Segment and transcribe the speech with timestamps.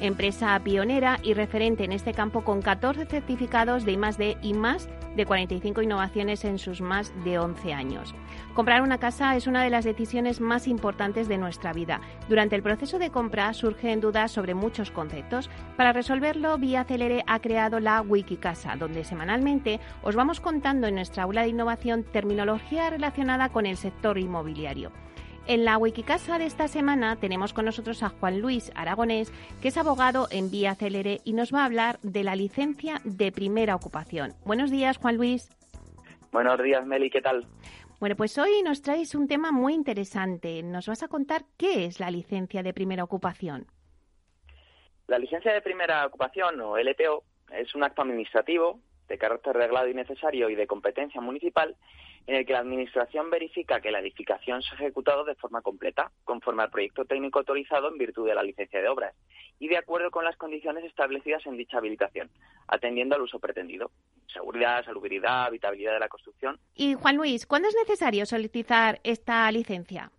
[0.00, 5.26] empresa pionera y referente en este campo con 14 certificados de I+D y más de
[5.26, 8.14] 45 innovaciones en sus más de 11 años.
[8.54, 12.00] Comprar una casa es una de las decisiones más importantes de nuestra vida.
[12.28, 15.50] Durante el proceso de compra surgen dudas sobre muchos conceptos.
[15.76, 21.24] Para resolverlo, Vía Celere ha creado la Wikicasa, donde semanalmente os vamos contando en nuestra
[21.24, 24.90] aula de innovación terminología relacionada con el sector inmobiliario.
[25.46, 29.30] En la Wikicasa de esta semana tenemos con nosotros a Juan Luis Aragonés,
[29.60, 33.30] que es abogado en Vía Celere y nos va a hablar de la licencia de
[33.30, 34.32] primera ocupación.
[34.46, 35.50] Buenos días, Juan Luis.
[36.32, 37.46] Buenos días, Meli, ¿qué tal?
[38.00, 40.62] Bueno, pues hoy nos traes un tema muy interesante.
[40.62, 43.66] Nos vas a contar qué es la licencia de primera ocupación.
[45.08, 49.94] La licencia de primera ocupación, o LPO, es un acto administrativo de carácter reglado y
[49.94, 51.76] necesario y de competencia municipal
[52.26, 56.10] en el que la Administración verifica que la edificación se ha ejecutado de forma completa,
[56.24, 59.14] conforme al proyecto técnico autorizado en virtud de la licencia de obras
[59.58, 62.30] y de acuerdo con las condiciones establecidas en dicha habilitación,
[62.66, 63.90] atendiendo al uso pretendido,
[64.26, 66.58] seguridad, salubridad, habitabilidad de la construcción.
[66.74, 70.10] Y Juan Luis, ¿cuándo es necesario solicitar esta licencia?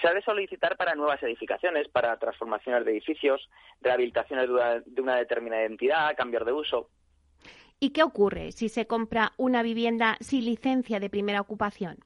[0.00, 3.48] se ha de solicitar para nuevas edificaciones, para transformaciones de edificios,
[3.80, 4.48] rehabilitaciones
[4.86, 6.90] de una, determinada entidad, cambios de uso.
[7.82, 11.96] ¿Y qué ocurre si se compra una vivienda sin licencia de primera ocupación?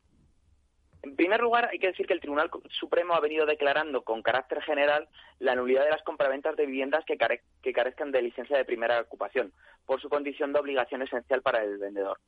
[1.02, 4.62] En primer lugar, hay que decir que el Tribunal Supremo ha venido declarando con carácter
[4.62, 5.08] general
[5.40, 7.18] la nulidad de las compraventas de viviendas que,
[7.60, 9.52] que carezcan de licencia de primera ocupación,
[9.84, 12.20] por su condición de obligación esencial para el vendedor.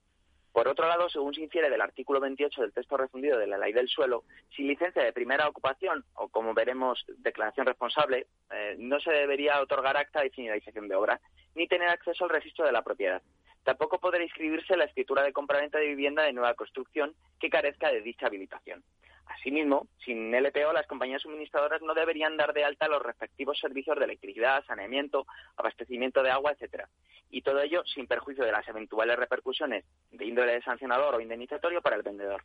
[0.56, 3.74] Por otro lado, según se infiere del artículo 28 del texto refundido de la Ley
[3.74, 4.24] del Suelo,
[4.56, 9.98] sin licencia de primera ocupación o, como veremos, declaración responsable, eh, no se debería otorgar
[9.98, 11.20] acta de finalización de obra
[11.54, 13.20] ni tener acceso al registro de la propiedad.
[13.64, 18.00] Tampoco podrá inscribirse la escritura de compraventa de vivienda de nueva construcción que carezca de
[18.00, 18.82] dicha habilitación.
[19.26, 24.04] Asimismo, sin LPO, las compañías suministradoras no deberían dar de alta los respectivos servicios de
[24.04, 25.26] electricidad, saneamiento,
[25.56, 26.88] abastecimiento de agua, etcétera.
[27.30, 31.96] Y todo ello sin perjuicio de las eventuales repercusiones de índole sancionador o indemnizatorio para
[31.96, 32.44] el vendedor.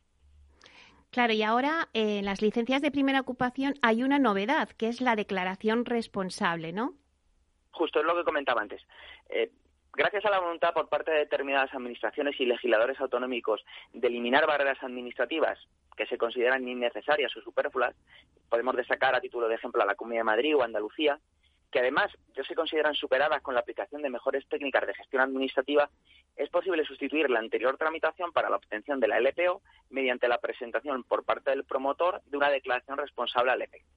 [1.12, 5.14] Claro, y ahora en las licencias de primera ocupación hay una novedad, que es la
[5.14, 6.94] declaración responsable, ¿no?
[7.70, 8.82] Justo es lo que comentaba antes.
[9.28, 9.50] Eh,
[9.94, 14.82] gracias a la voluntad por parte de determinadas administraciones y legisladores autonómicos de eliminar barreras
[14.82, 15.58] administrativas
[15.96, 17.94] que se consideran innecesarias o superfluas,
[18.48, 21.18] podemos destacar a título de ejemplo a la Comunidad de Madrid o Andalucía,
[21.70, 25.88] que además ya se consideran superadas con la aplicación de mejores técnicas de gestión administrativa,
[26.36, 31.02] es posible sustituir la anterior tramitación para la obtención de la LPO mediante la presentación
[31.04, 33.88] por parte del promotor de una declaración responsable al efecto.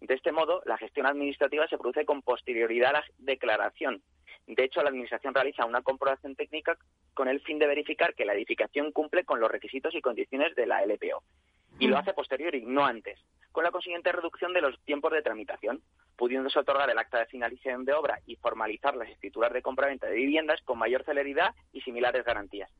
[0.00, 4.02] De este modo, la gestión administrativa se produce con posterioridad a la declaración.
[4.46, 6.76] De hecho, la Administración realiza una comprobación técnica
[7.14, 10.66] con el fin de verificar que la edificación cumple con los requisitos y condiciones de
[10.66, 11.22] la LPO.
[11.78, 11.98] Y lo mm.
[11.98, 13.18] hace posterior y no antes,
[13.52, 15.80] con la consiguiente reducción de los tiempos de tramitación,
[16.16, 20.16] pudiéndose otorgar el acta de finalización de obra y formalizar las escrituras de compraventa de
[20.16, 22.70] viviendas con mayor celeridad y similares garantías.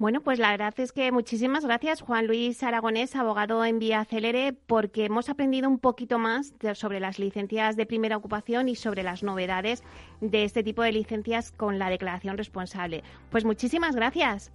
[0.00, 4.54] Bueno, pues la verdad es que muchísimas gracias, Juan Luis Aragonés, abogado en Vía Celere,
[4.54, 9.22] porque hemos aprendido un poquito más sobre las licencias de primera ocupación y sobre las
[9.22, 9.84] novedades
[10.22, 13.04] de este tipo de licencias con la declaración responsable.
[13.28, 14.50] Pues muchísimas gracias.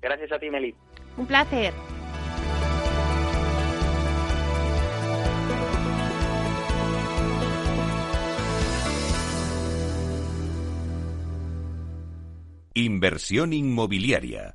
[0.00, 0.72] Gracias a ti, Meli.
[1.16, 1.74] Un placer.
[12.74, 14.54] Inversión inmobiliaria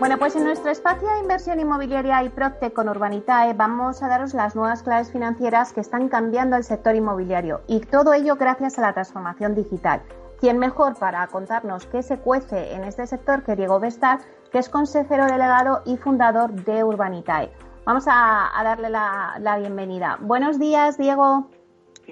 [0.00, 4.32] Bueno, pues en nuestro espacio de inversión inmobiliaria y Procte con Urbanitae vamos a daros
[4.32, 8.80] las nuevas claves financieras que están cambiando el sector inmobiliario y todo ello gracias a
[8.80, 10.00] la transformación digital.
[10.40, 14.20] ¿Quién mejor para contarnos qué se cuece en este sector que Diego Vestar,
[14.50, 17.50] que es consejero delegado y fundador de Urbanitae?
[17.84, 20.16] Vamos a, darle la bienvenida.
[20.22, 21.50] Buenos días, Diego.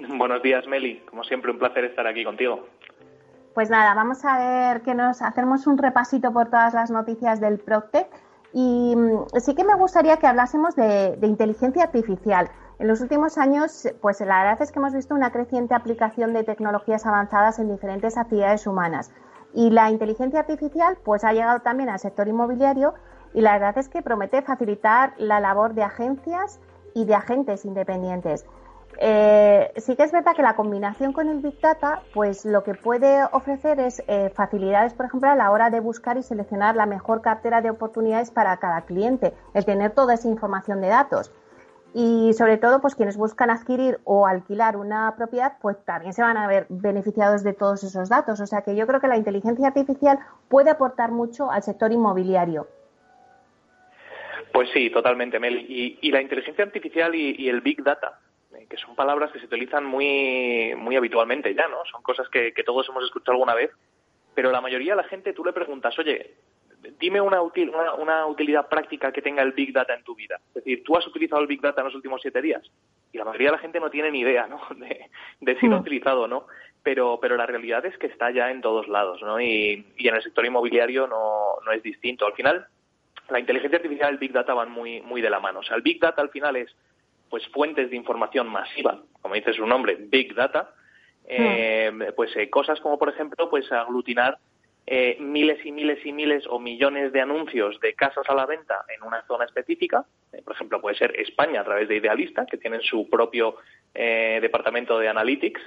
[0.07, 1.01] Buenos días, Meli.
[1.09, 2.67] Como siempre, un placer estar aquí contigo.
[3.53, 7.57] Pues nada, vamos a ver que nos hacemos un repasito por todas las noticias del
[7.59, 8.07] Proctec
[8.53, 12.49] Y mm, sí que me gustaría que hablásemos de, inteligencia artificial.
[12.77, 16.43] En los últimos años, pues la verdad es que hemos visto una creciente aplicación de
[16.43, 19.11] tecnologías avanzadas en diferentes actividades humanas.
[19.53, 22.93] Y la inteligencia artificial, pues ha llegado también al sector inmobiliario
[23.33, 26.59] y la verdad es que promete facilitar la labor de agencias
[26.93, 28.45] y de agentes independientes.
[28.97, 32.73] Eh, sí que es verdad que la combinación con el Big Data, pues lo que
[32.73, 36.85] puede ofrecer es eh, facilidades, por ejemplo, a la hora de buscar y seleccionar la
[36.85, 41.31] mejor cartera de oportunidades para cada cliente, el tener toda esa información de datos.
[41.93, 46.37] Y sobre todo, pues quienes buscan adquirir o alquilar una propiedad, pues también se van
[46.37, 48.39] a ver beneficiados de todos esos datos.
[48.41, 50.19] O sea que yo creo que la inteligencia artificial
[50.49, 52.67] puede aportar mucho al sector inmobiliario.
[54.53, 55.65] Pues sí, totalmente, Mel.
[55.67, 58.19] Y, la inteligencia artificial y el Big Data
[58.69, 61.77] que son palabras que se utilizan muy, muy habitualmente ya, ¿no?
[61.91, 63.71] Son cosas que, todos hemos escuchado alguna vez,
[64.33, 66.35] pero la mayoría de la gente tú le preguntas, oye,
[66.99, 70.39] dime una, una, utilidad práctica que tenga el Big Data en tu vida.
[70.49, 72.63] Es decir, ¿tú has utilizado el Big Data en los últimos siete días?
[73.11, 74.61] Y la mayoría de la gente no tiene ni idea, ¿no?
[75.39, 75.81] De, si lo ha mm.
[75.81, 76.47] utilizado o no.
[76.81, 79.41] Pero, pero la realidad es que está ya en todos lados, ¿no?
[79.41, 82.25] Y, y en el sector inmobiliario no, no es distinto.
[82.25, 82.67] Al final,
[83.29, 85.59] la inteligencia artificial y el Big Data van muy, muy de la mano.
[85.59, 86.73] O sea, el Big Data al final es
[87.29, 90.73] pues fuentes de información masiva, como dice su nombre, Big Data,
[91.27, 92.15] eh, hmm.
[92.15, 94.39] pues eh, cosas como por ejemplo pues aglutinar
[94.87, 98.83] eh, miles y miles y miles o millones de anuncios de casas a la venta
[98.95, 100.05] en una zona específica,
[100.43, 103.57] por ejemplo puede ser España a través de Idealista, que tienen su propio
[103.93, 105.61] departamento de analytics,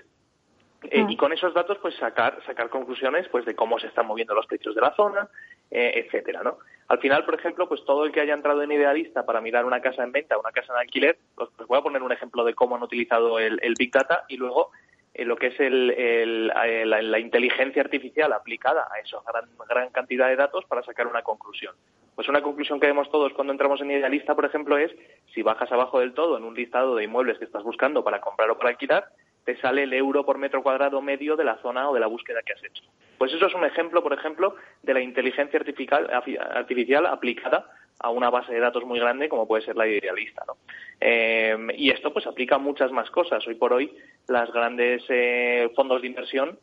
[0.82, 1.10] hmm.
[1.10, 4.46] y con esos datos pues sacar sacar conclusiones pues de cómo se están moviendo los
[4.46, 5.28] precios de la zona
[5.70, 6.58] etcétera no
[6.92, 9.80] al final, por ejemplo, pues todo el que haya entrado en Idealista para mirar una
[9.80, 12.52] casa en venta, una casa en alquiler, pues, pues voy a poner un ejemplo de
[12.52, 14.72] cómo han utilizado el, Big Data y luego
[15.14, 20.36] eh, lo que es el, la, inteligencia artificial aplicada a esa gran, gran cantidad de
[20.36, 21.74] datos para sacar una conclusión.
[22.14, 24.92] Pues una conclusión que vemos todos cuando entramos en Idealista, por ejemplo, es
[25.32, 28.50] si bajas abajo del todo en un listado de inmuebles que estás buscando para comprar
[28.50, 29.06] o para alquilar,
[29.44, 32.42] te sale el euro por metro cuadrado medio de la zona o de la búsqueda
[32.42, 32.82] que has hecho.
[33.18, 38.30] Pues eso es un ejemplo, por ejemplo, de la inteligencia artificial, artificial aplicada a una
[38.30, 40.44] base de datos muy grande como puede ser la idealista.
[40.46, 40.56] ¿no?
[41.00, 43.46] Eh, y esto pues aplica a muchas más cosas.
[43.46, 43.96] Hoy por hoy
[44.28, 46.58] las grandes eh, fondos de inversión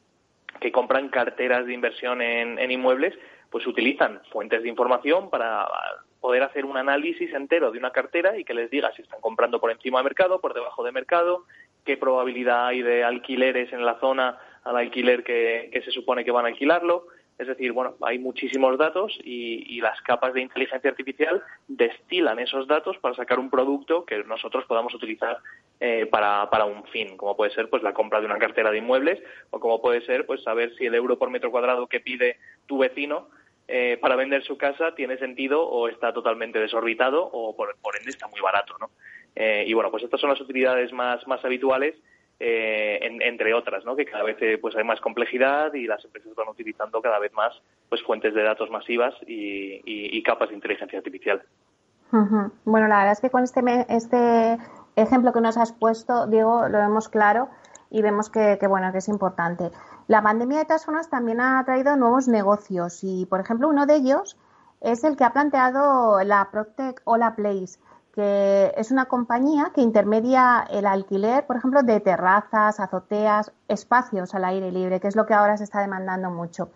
[0.59, 3.13] que compran carteras de inversión en, en inmuebles
[3.49, 5.67] pues utilizan fuentes de información para
[6.19, 9.59] poder hacer un análisis entero de una cartera y que les diga si están comprando
[9.59, 11.45] por encima de mercado, por debajo de mercado,
[11.85, 16.45] qué probabilidad hay de alquileres en la zona al alquiler que, se supone que van
[16.45, 17.07] a alquilarlo.
[17.37, 22.97] Es decir, bueno, hay muchísimos datos y, las capas de inteligencia artificial destilan esos datos
[22.97, 25.37] para sacar un producto que nosotros podamos utilizar
[25.79, 28.79] eh, para, para un fin, como puede ser pues la compra de una cartera de
[28.79, 32.37] inmuebles o como puede ser pues saber si el euro por metro cuadrado que pide
[32.67, 33.29] tu vecino
[33.69, 38.09] eh, para vender su casa tiene sentido o está totalmente desorbitado o por, por ende
[38.09, 38.89] está muy barato, ¿no?
[39.35, 41.95] Eh, y bueno, pues estas son las utilidades más, más habituales,
[42.39, 43.95] eh, entre otras, ¿no?
[43.95, 47.33] que cada vez eh, pues hay más complejidad y las empresas van utilizando cada vez
[47.33, 47.53] más
[47.89, 51.41] pues fuentes de datos masivas y, capas de inteligencia artificial.
[52.11, 54.57] Bueno, la verdad es que con este, este
[54.95, 57.49] ejemplo que nos has puesto, Diego, lo vemos claro
[57.89, 59.71] y vemos que, que, bueno que es importante.
[60.07, 63.95] La pandemia de todas formas también ha traído nuevos negocios y, por ejemplo, uno de
[63.95, 64.37] ellos
[64.81, 67.79] es el que ha planteado la Protec o la Place
[68.19, 74.43] que es una compañía que intermedia el alquiler, por ejemplo, de terrazas, azoteas, espacios al
[74.43, 76.67] aire libre, que es lo que ahora se está demandando mucho.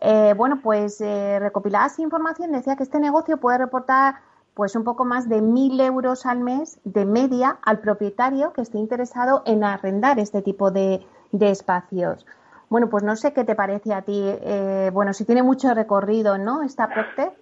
[0.00, 4.16] Eh, bueno, pues eh, recopilada esa información decía que este negocio puede reportar
[4.54, 8.78] pues un poco más de mil euros al mes de media al propietario que esté
[8.78, 12.26] interesado en arrendar este tipo de, espacios.
[12.68, 14.20] Bueno, pues no sé qué te parece a ti.
[14.24, 16.64] Eh, bueno, si tiene mucho recorrido, ¿no?
[16.64, 17.32] Esta Procter.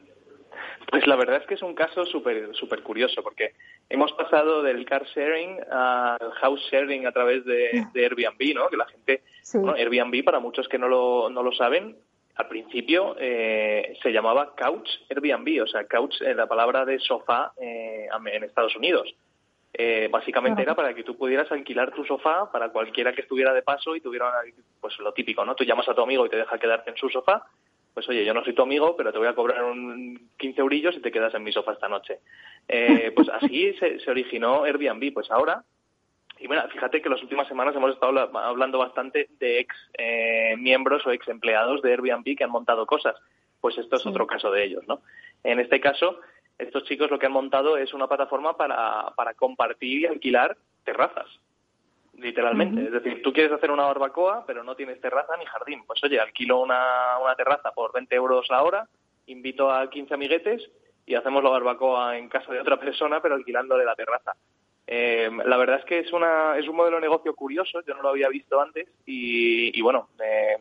[0.90, 3.52] Pues la verdad es que es un caso súper super curioso porque
[3.90, 8.68] hemos pasado del car sharing al house sharing a través de, Airbnb, ¿no?
[8.68, 9.22] Que la gente,
[9.76, 11.96] Airbnb para muchos que no lo, no lo saben,
[12.36, 17.52] al principio eh, se llamaba couch Airbnb, o sea, couch es la palabra de sofá
[17.60, 19.14] eh, en Estados Unidos.
[19.74, 23.62] Eh, básicamente era para que tú pudieras alquilar tu sofá para cualquiera que estuviera de
[23.62, 24.32] paso y tuviera,
[24.80, 25.54] pues lo típico, ¿no?
[25.54, 27.44] Tú llamas a tu amigo y te deja quedarte en su sofá
[27.98, 30.94] pues oye, yo no soy tu amigo, pero te voy a cobrar un 15 eurillos
[30.94, 32.20] y te quedas en mi sofá esta noche.
[32.68, 35.12] Eh, pues así se, originó Airbnb.
[35.12, 35.64] Pues ahora,
[36.38, 41.04] y bueno, fíjate que las últimas semanas hemos estado hablando bastante de ex eh, miembros
[41.08, 43.16] o ex empleados de Airbnb que han montado cosas.
[43.60, 45.02] Pues esto es otro caso de ellos, ¿no?
[45.42, 46.20] En este caso,
[46.56, 51.26] estos chicos lo que han montado es una plataforma para, para compartir y alquilar terrazas
[52.18, 52.84] literalmente.
[52.84, 55.84] Es decir, tú quieres hacer una barbacoa, pero no tienes terraza ni jardín.
[55.86, 58.88] Pues oye, alquilo una, una terraza por 20 euros la hora,
[59.26, 60.68] invito a 15 amiguetes
[61.06, 64.34] y hacemos la barbacoa en casa de otra persona, pero alquilándole la terraza.
[64.86, 68.02] Eh, la verdad es que es, una, es un modelo de negocio curioso, yo no
[68.02, 70.56] lo había visto antes y, bueno, eh,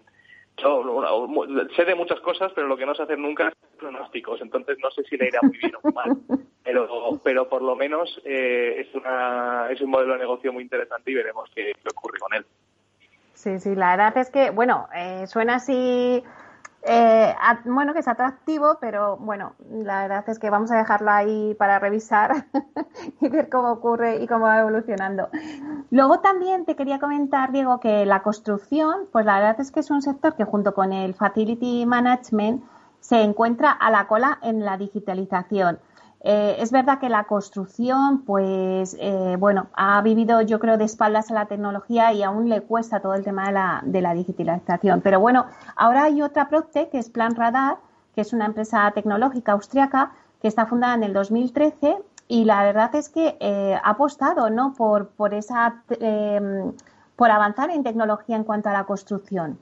[1.76, 4.90] sé de muchas cosas, pero lo que no sé hacer nunca es pronósticos, entonces no
[4.92, 6.18] sé si le irá muy bien o mal,
[6.64, 11.12] pero, pero por lo menos eh, es, una, es un modelo de negocio muy interesante
[11.12, 12.46] y veremos qué, ocurre con él.
[13.34, 16.24] Sí, sí, la verdad es que, bueno, eh, suena así
[16.88, 21.54] eh, bueno, que es atractivo, pero bueno, la verdad es que vamos a dejarlo ahí
[21.56, 22.46] para revisar
[23.22, 25.30] y ver cómo ocurre y cómo va evolucionando.
[25.92, 29.92] Luego también te quería comentar, Diego, que la construcción, pues la verdad es que es
[29.92, 32.64] un sector que junto con el Facility Management
[33.00, 35.80] se encuentra a la cola en la digitalización.
[36.22, 41.30] Eh, es verdad que la construcción, pues, eh, bueno, ha vivido, yo creo, de espaldas
[41.32, 45.02] a la tecnología y aún le cuesta todo el tema de la, de la digitalización.
[45.02, 45.46] Pero bueno,
[45.76, 47.78] ahora hay otra Procte, que es Plan Radar,
[48.16, 51.98] que es una empresa tecnológica austriaca que está fundada en el 2013
[52.28, 54.74] y la verdad es que eh, ha apostado, ¿no?
[54.74, 55.84] Por, por esa,
[57.16, 59.60] por avanzar en tecnología en cuanto a la construcción.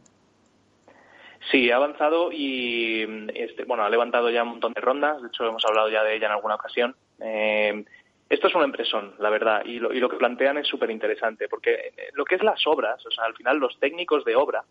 [1.51, 5.21] Sí, ha avanzado y este, bueno, ha levantado ya un montón de rondas.
[5.21, 6.95] De hecho, hemos hablado ya de ella en alguna ocasión.
[7.19, 7.85] Eh,
[8.27, 11.47] esto es una impresión, la verdad, y lo, y lo que plantean es súper interesante,
[11.47, 14.63] porque lo que es las obras, o sea, al final los técnicos de obra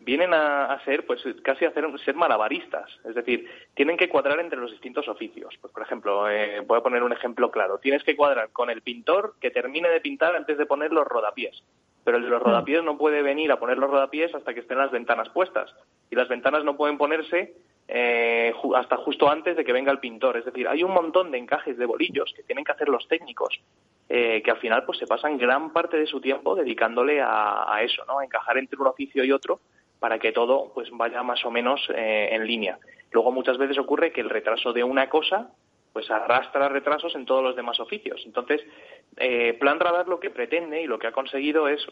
[0.00, 2.90] vienen a, ser, pues, casi a hacer, ser malabaristas.
[3.04, 5.54] Es decir, tienen que cuadrar entre los distintos oficios.
[5.60, 7.78] Pues, por ejemplo, eh, voy a poner un ejemplo claro.
[7.78, 11.62] Tienes que cuadrar con el pintor que termine de pintar antes de poner los rodapiés
[12.08, 12.44] pero el de los mm.
[12.46, 15.70] rodapiés no puede venir a poner los rodapiés hasta que estén las ventanas puestas.
[16.10, 17.52] Y las ventanas no pueden ponerse
[17.86, 20.38] eh, hasta justo antes de que venga el pintor.
[20.38, 23.60] Es decir, hay un montón de encajes de bolillos que tienen que hacer los técnicos,
[24.08, 28.06] eh, que al final pues se pasan gran parte de su tiempo dedicándole a, eso,
[28.06, 28.20] ¿no?
[28.20, 29.60] A encajar entre un oficio y otro
[30.00, 32.78] para que todo pues vaya más o menos eh, en línea.
[33.10, 35.50] Luego muchas veces ocurre que el retraso de una cosa
[35.92, 38.22] pues arrastra retrasos en todos los demás oficios.
[38.24, 38.62] Entonces,
[39.16, 41.84] eh, Plan Radar lo que pretende y lo que ha conseguido es,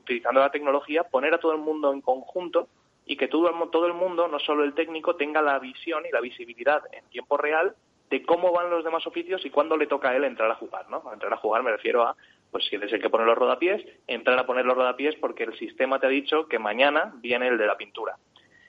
[0.00, 2.68] utilizando la tecnología, poner a todo el mundo en conjunto
[3.06, 6.12] y que todo el, todo el mundo, no solo el técnico, tenga la visión y
[6.12, 7.74] la visibilidad en tiempo real
[8.10, 10.88] de cómo van los demás oficios y cuándo le toca a él entrar a jugar,
[10.88, 11.02] ¿no?
[11.12, 12.16] entrar a jugar me refiero a,
[12.50, 15.58] pues si eres el que pone los rodapiés, entrar a poner los rodapiés porque el
[15.58, 18.16] sistema te ha dicho que mañana viene el de la pintura.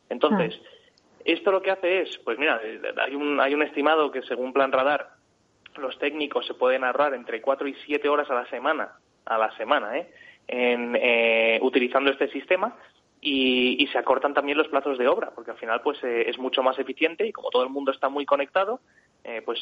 [0.10, 0.70] Entonces, ah.
[1.26, 2.62] Esto lo que hace es, pues mira,
[2.98, 5.10] hay un, hay un estimado que según Plan Radar,
[5.78, 8.94] los técnicos se pueden ahorrar entre 4 y 7 horas a la semana,
[9.26, 10.12] a la semana, ¿eh?
[10.48, 12.76] En, eh, utilizando este sistema
[13.22, 16.64] y, se acortan también los plazos de obra, porque al final pues eh, es mucho
[16.64, 18.80] más eficiente y como todo el mundo está muy conectado,
[19.24, 19.60] eh, pues,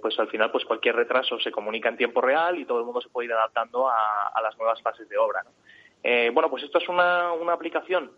[0.00, 3.00] pues al final pues cualquier retraso se comunica en tiempo real y todo el mundo
[3.00, 5.44] se puede ir adaptando a, a las nuevas fases de obra.
[6.32, 8.10] bueno, pues esto es una, una aplicación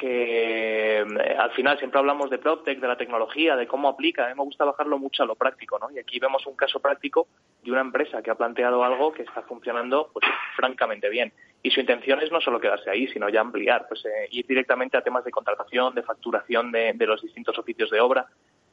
[0.00, 4.24] que eh, al final siempre hablamos de PropTech, de la tecnología, de cómo aplica.
[4.24, 5.90] A mí me gusta bajarlo mucho a lo práctico, ¿no?
[5.90, 7.28] Y aquí vemos un caso práctico
[7.62, 10.24] de una empresa que ha planteado algo que está funcionando, pues,
[10.56, 11.32] francamente bien.
[11.62, 14.96] Y su intención es no solo quedarse ahí, sino ya ampliar, pues, eh, ir directamente
[14.96, 18.26] a temas de contratación, de facturación de, de los distintos oficios de obra,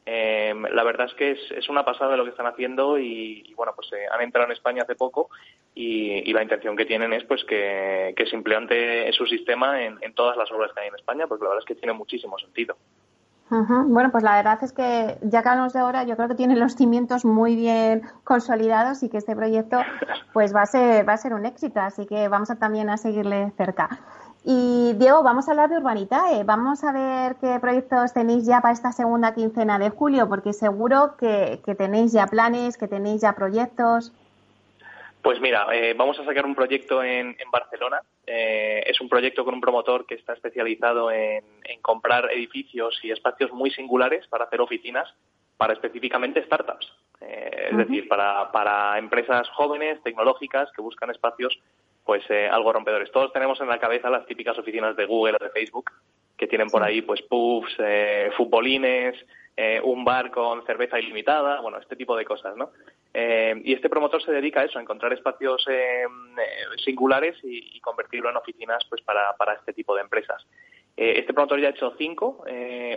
[0.10, 3.92] eh, la verdad es que es, una pasada lo que están haciendo y, bueno, pues
[3.92, 5.30] eh, han entrado en España hace poco
[5.76, 10.50] y, la intención que tienen es pues que, se implante su sistema en, todas las
[10.54, 12.78] obras que hay en España, porque la verdad es que tiene muchísimo sentido.
[13.50, 16.60] Bueno, pues la verdad es que ya que hablamos de ahora, yo creo que tienen
[16.60, 19.80] los cimientos muy bien consolidados y que este proyecto
[20.34, 22.96] pues va a ser va a ser un éxito, así que vamos a también a
[22.96, 23.90] seguirle cerca.
[24.44, 26.44] Y Diego, vamos a hablar de Urbanitae.
[26.44, 31.16] Vamos a ver qué proyectos tenéis ya para esta segunda quincena de julio, porque seguro
[31.18, 34.14] que, tenéis ya planes, que tenéis ya proyectos.
[35.22, 38.00] Pues mira, eh, vamos a sacar un proyecto en, Barcelona.
[38.26, 41.44] Eh, es un proyecto con un promotor que está especializado en,
[41.82, 45.14] comprar edificios y espacios muy singulares para hacer oficinas
[45.58, 46.94] para específicamente startups.
[47.20, 51.58] Eh, es decir, para, para empresas jóvenes, tecnológicas, que buscan espacios
[52.08, 53.12] pues eh, algo rompedores.
[53.12, 55.92] Todos tenemos en la cabeza las típicas oficinas de Google o de Facebook
[56.38, 59.14] que tienen por ahí pues pubs, eh, futbolines,
[59.58, 62.72] eh, un bar con cerveza ilimitada, bueno, este tipo de cosas, ¿no?
[63.64, 65.66] y este promotor se dedica a eso, a encontrar espacios
[66.86, 70.46] singulares y, convertirlo en oficinas pues para, para este tipo de empresas.
[70.98, 72.44] Este promotor ya ha hecho cinco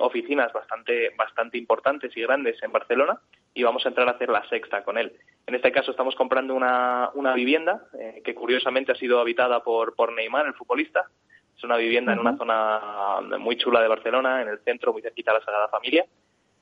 [0.01, 3.21] oficinas bastante, bastante importantes y grandes en Barcelona
[3.55, 5.13] y vamos a entrar a hacer la sexta con él.
[5.47, 9.95] En este caso estamos comprando una, una vivienda eh, que curiosamente ha sido habitada por,
[9.95, 11.09] por Neymar, el futbolista.
[11.57, 15.33] Es una vivienda en una zona muy chula de Barcelona, en el centro, muy cerquita
[15.33, 16.07] de la Sagrada Familia.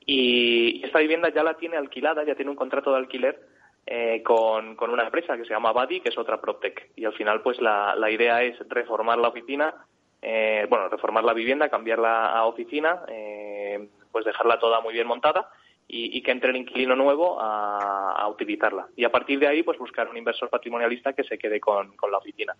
[0.05, 3.39] Y esta vivienda ya la tiene alquilada, ya tiene un contrato de alquiler
[3.85, 6.91] eh, con, con, una empresa que se llama Badi, que es otra PropTech.
[6.95, 9.73] Y al final, pues la, la idea es reformar la oficina,
[10.21, 13.01] eh, bueno, reformar la vivienda, cambiarla a oficina,
[14.11, 15.49] pues dejarla toda muy bien montada
[15.91, 18.87] y, que entre el inquilino nuevo a, utilizarla.
[18.95, 22.17] Y a partir de ahí, pues buscar un inversor patrimonialista que se quede con, la
[22.19, 22.55] oficina.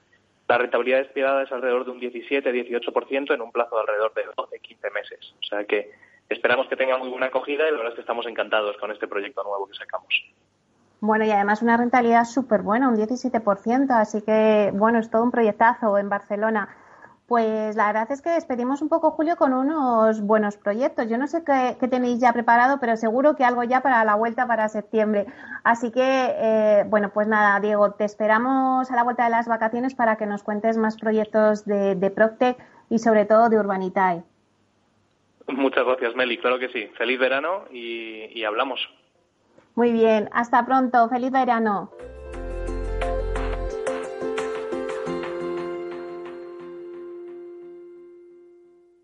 [0.47, 4.93] La rentabilidad esperada es alrededor de un 17-18% en un plazo de alrededor de 12-15
[4.93, 5.35] meses.
[5.39, 5.91] O sea que
[6.27, 9.07] esperamos que tenga muy buena acogida y la verdad es que estamos encantados con este
[9.07, 10.07] proyecto nuevo que sacamos.
[10.99, 15.31] Bueno, y además una rentabilidad súper buena, un 17%, así que bueno, es todo un
[15.31, 16.67] proyectazo en Barcelona.
[17.29, 21.07] Pues la verdad es que despedimos un poco, Julio, con unos buenos proyectos.
[21.07, 24.47] Yo no sé qué, tenéis ya preparado, pero seguro que algo ya para la vuelta
[24.47, 25.27] para septiembre.
[25.63, 29.93] Así que, eh, bueno, pues nada, Diego, te esperamos a la vuelta de las vacaciones
[29.93, 32.57] para que nos cuentes más proyectos de, de Proctec
[32.89, 34.23] y sobre todo de Urbanitae.
[35.49, 36.39] Muchas gracias, Meli.
[36.39, 36.87] Claro que sí.
[36.97, 38.79] Feliz verano y hablamos.
[39.75, 40.29] Muy bien.
[40.33, 41.07] Hasta pronto.
[41.09, 41.91] Feliz verano.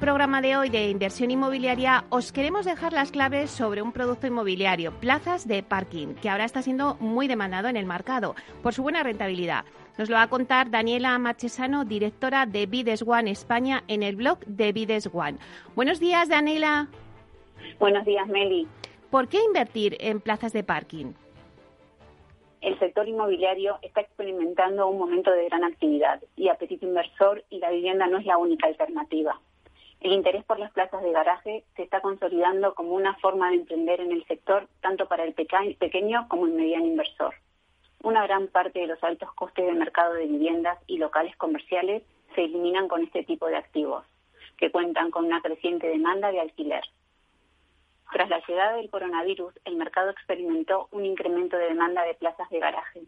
[0.00, 4.92] Programa de hoy de inversión inmobiliaria, os queremos dejar las claves sobre un producto inmobiliario,
[4.98, 9.02] plazas de parking, que ahora está siendo muy demandado en el mercado por su buena
[9.02, 9.66] rentabilidad.
[9.98, 14.38] Nos lo va a contar Daniela Marchesano, directora de Bides One España, en el blog
[14.46, 15.36] de Bides One.
[15.76, 16.88] Buenos días, Daniela.
[17.78, 18.66] Buenos días, Meli.
[19.10, 21.12] ¿Por qué invertir en plazas de parking?
[22.62, 27.70] el sector inmobiliario está experimentando un momento de gran actividad y apetito inversor y la
[27.70, 29.40] vivienda no es la única alternativa.
[30.00, 34.00] El interés por las plazas de garaje se está consolidando como una forma de emprender
[34.00, 37.34] en el sector tanto para el pequeño como el mediano inversor.
[38.02, 42.02] Una gran parte de los altos costes del mercado de viviendas y locales comerciales
[42.34, 44.06] se eliminan con este tipo de activos,
[44.56, 46.82] que cuentan con una creciente demanda de alquiler.
[48.10, 52.58] Tras la llegada del coronavirus, el mercado experimentó un incremento de demanda de plazas de
[52.58, 53.02] garaje.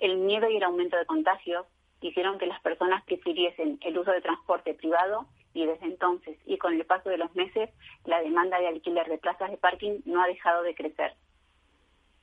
[0.00, 1.64] El miedo y el aumento de contagios
[2.00, 6.74] hicieron que las personas prefiriesen el uso de transporte privado y desde entonces y con
[6.74, 7.70] el paso de los meses
[8.04, 11.14] la demanda de alquiler de plazas de parking no ha dejado de crecer.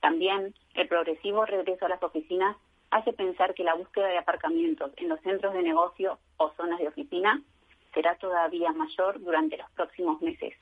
[0.00, 2.56] También el progresivo regreso a las oficinas
[2.90, 6.88] hace pensar que la búsqueda de aparcamientos en los centros de negocio o zonas de
[6.88, 7.42] oficina
[7.94, 10.54] será todavía mayor durante los próximos meses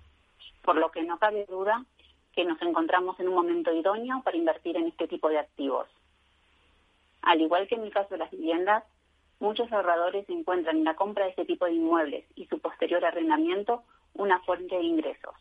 [0.64, 1.84] por lo que no cabe duda
[2.32, 5.86] que nos encontramos en un momento idóneo para invertir en este tipo de activos.
[7.22, 8.82] Al igual que en el caso de las viviendas,
[9.44, 13.82] muchos ahorradores encuentran en la compra de este tipo de inmuebles y su posterior arrendamiento
[14.14, 15.34] una fuente de ingresos.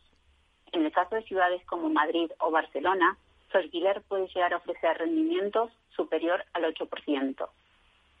[0.72, 3.16] En el caso de ciudades como Madrid o Barcelona,
[3.50, 7.48] su alquiler puede llegar a ofrecer rendimientos superior al 8%.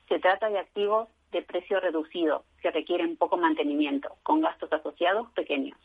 [0.08, 5.78] Se trata de activos de precio reducido que requieren poco mantenimiento, con gastos asociados pequeños.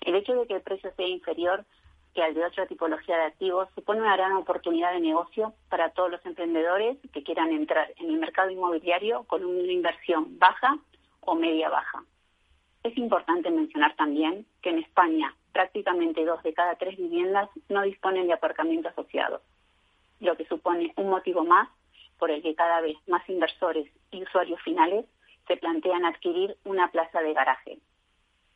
[0.00, 1.66] El hecho de que el precio sea inferior
[2.14, 6.10] que al de otra tipología de activos supone una gran oportunidad de negocio para todos
[6.10, 10.78] los emprendedores que quieran entrar en el mercado inmobiliario con una inversión baja
[11.20, 12.04] o media baja.
[12.82, 18.26] Es importante mencionar también que en España prácticamente dos de cada tres viviendas no disponen
[18.26, 19.40] de aparcamiento asociado,
[20.20, 21.68] lo que supone un motivo más
[22.18, 25.06] por el que cada vez más inversores y usuarios finales
[25.46, 27.78] se plantean adquirir una plaza de garaje,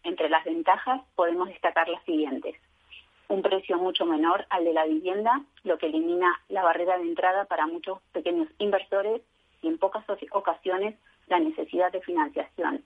[0.06, 2.54] entre las ventajas podemos destacar las siguientes.
[3.28, 7.44] Un precio mucho menor al de la vivienda, lo que elimina la barrera de entrada
[7.46, 9.22] para muchos pequeños inversores
[9.62, 10.94] y en pocas ocasiones
[11.26, 12.84] la necesidad de financiación.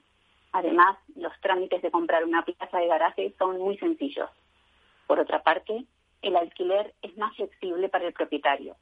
[0.53, 4.31] Además, los trámites de comprar una plaza de garaje son muy sencillos.
[5.07, 5.85] Por otra parte,
[6.22, 8.76] el alquiler es más flexible para el propietario,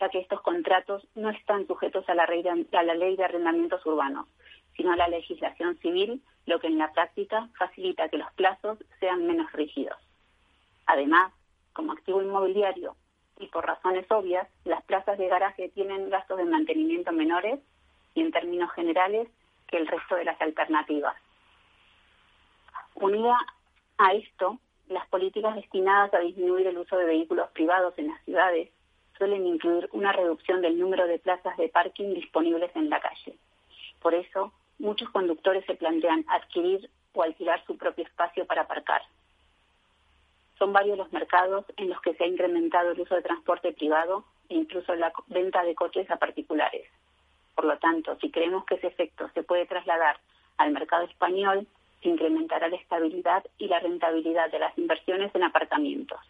[0.00, 4.26] ya que estos contratos no están sujetos a la, ley de arrendamientos urbanos,
[4.76, 9.26] sino a la legislación civil, lo que en la práctica facilita que los plazos sean
[9.26, 9.96] menos rígidos.
[10.86, 11.32] Además,
[11.72, 12.96] como activo inmobiliario
[13.38, 17.60] y por razones obvias, las plazas de garaje tienen gastos de mantenimiento menores
[18.14, 19.28] y en términos generales
[19.66, 21.16] que el resto de las alternativas.
[22.94, 23.36] Unida
[23.98, 28.70] a esto, las políticas destinadas a disminuir el uso de vehículos privados en las ciudades
[29.18, 33.36] suelen incluir una reducción del número de plazas de parking disponibles en la calle.
[34.00, 39.02] Por eso, muchos conductores se plantean adquirir o alquilar su propio espacio para aparcar.
[40.58, 44.24] Son varios los mercados en los que se ha incrementado el uso de transporte privado
[44.48, 46.88] e incluso la venta de coches a particulares.
[47.54, 50.18] Por lo tanto, si creemos que ese efecto se puede trasladar
[50.58, 51.66] al mercado español,
[52.00, 56.20] que incrementará la estabilidad y la rentabilidad de las inversiones en apartamentos,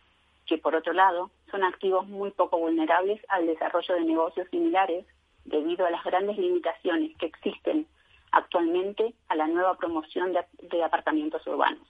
[0.46, 5.04] que por otro lado son activos muy poco vulnerables al desarrollo de negocios similares
[5.44, 7.86] debido a las grandes limitaciones que existen
[8.32, 11.86] actualmente a la nueva promoción de, apartamentos urbanos.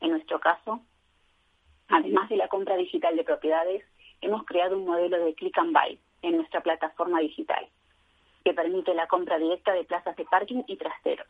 [0.00, 0.80] En nuestro caso,
[1.88, 3.84] además de la compra digital de propiedades,
[4.20, 7.66] hemos creado un modelo de click and buy en nuestra plataforma digital,
[8.44, 11.26] que permite la compra directa de plazas de parking y trasteros.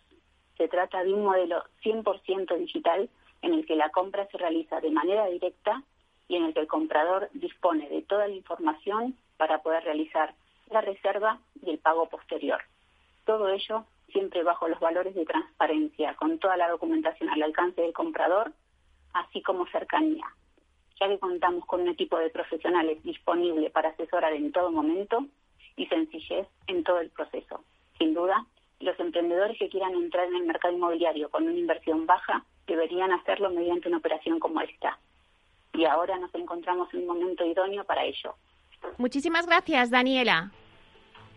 [0.57, 3.09] Se trata de un modelo 100% digital
[3.43, 5.83] en el que la compra se realiza de manera directa
[6.27, 10.35] y en el que el comprador dispone de toda la información para poder realizar
[10.71, 12.61] la reserva y el pago posterior.
[13.25, 17.93] Todo ello siempre bajo los valores de transparencia, con toda la documentación al alcance del
[17.93, 18.53] comprador,
[19.13, 20.27] así como cercanía,
[21.01, 25.27] ya que contamos con un equipo de profesionales disponible para asesorar en todo momento
[25.77, 27.63] y sencillez en todo el proceso.
[27.99, 28.45] Sin duda,
[28.81, 33.51] los emprendedores que quieran entrar en el mercado inmobiliario con una inversión baja deberían hacerlo
[33.51, 34.99] mediante una operación como esta.
[35.73, 38.35] Y ahora nos encontramos en un momento idóneo para ello.
[38.97, 40.53] Muchísimas gracias, Daniela.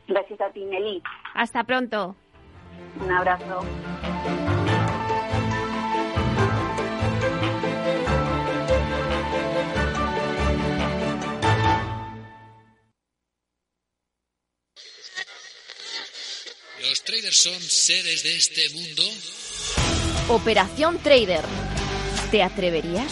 [0.08, 1.02] Gracias a ti, Nelly.
[1.34, 2.16] Hasta pronto.
[3.00, 3.62] Un abrazo.
[17.02, 19.04] ¿Los traders son seres de este mundo?
[20.30, 21.44] Operación Trader.
[22.30, 23.12] ¿Te atreverías?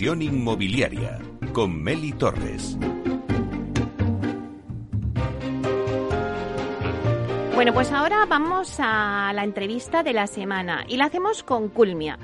[0.00, 1.18] Inmobiliaria
[1.52, 2.78] con Meli Torres.
[7.56, 12.16] Bueno, pues ahora vamos a la entrevista de la semana y la hacemos con Culmia.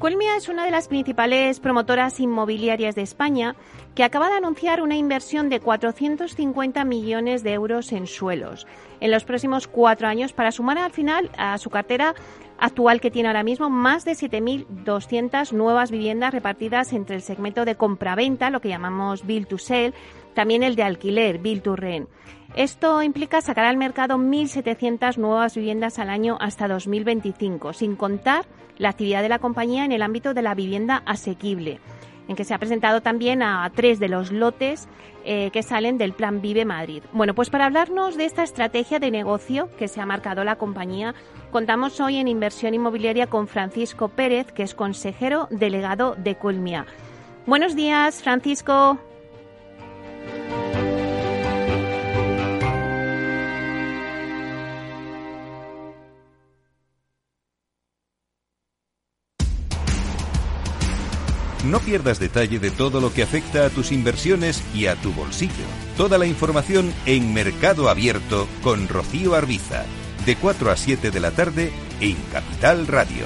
[0.00, 3.54] Culmia es una de las principales promotoras inmobiliarias de España
[3.94, 8.66] que acaba de anunciar una inversión de 450 millones de euros en suelos
[8.98, 12.14] en los próximos cuatro años para sumar al final a su cartera
[12.60, 17.74] actual que tiene ahora mismo más de 7.200 nuevas viviendas repartidas entre el segmento de
[17.74, 19.94] compraventa, lo que llamamos Build to Sell,
[20.34, 22.08] también el de alquiler, Build to Rent.
[22.54, 28.44] Esto implica sacar al mercado 1.700 nuevas viviendas al año hasta 2025, sin contar
[28.76, 31.80] la actividad de la compañía en el ámbito de la vivienda asequible
[32.30, 34.88] en que se ha presentado también a tres de los lotes
[35.24, 37.02] eh, que salen del Plan Vive Madrid.
[37.12, 41.16] Bueno, pues para hablarnos de esta estrategia de negocio que se ha marcado la compañía,
[41.50, 46.86] contamos hoy en Inversión Inmobiliaria con Francisco Pérez, que es consejero delegado de Colmia.
[47.46, 48.96] Buenos días, Francisco.
[61.70, 65.52] No pierdas detalle de todo lo que afecta a tus inversiones y a tu bolsillo.
[65.96, 69.84] Toda la información en Mercado Abierto con Rocío Arbiza,
[70.26, 73.24] de 4 a 7 de la tarde en Capital Radio.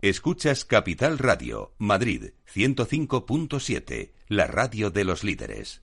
[0.00, 5.82] Escuchas Capital Radio, Madrid 105.7, la radio de los líderes.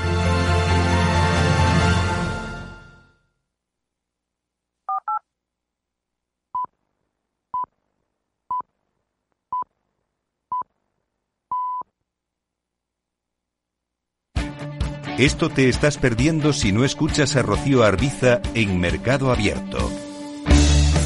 [15.21, 19.77] Esto te estás perdiendo si no escuchas a Rocío Arbiza en Mercado Abierto.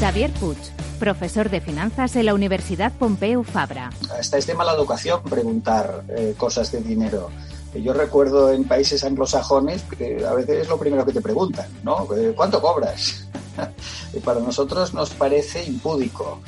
[0.00, 0.56] Xavier Puig,
[0.98, 3.90] profesor de finanzas en la Universidad Pompeu Fabra.
[4.18, 7.28] Hasta es de mala educación preguntar eh, cosas de dinero.
[7.74, 12.08] Yo recuerdo en países anglosajones que a veces es lo primero que te preguntan, ¿no?
[12.16, 13.28] Eh, ¿Cuánto cobras?
[14.14, 16.40] y para nosotros nos parece impúdico.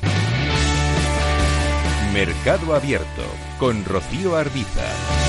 [2.13, 3.21] Mercado Abierto
[3.59, 5.28] con Rocío Arbiza.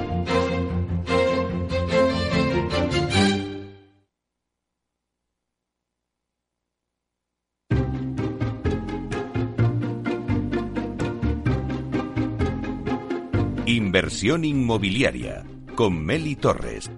[13.91, 16.89] Inversión inmobiliaria con Meli Torres.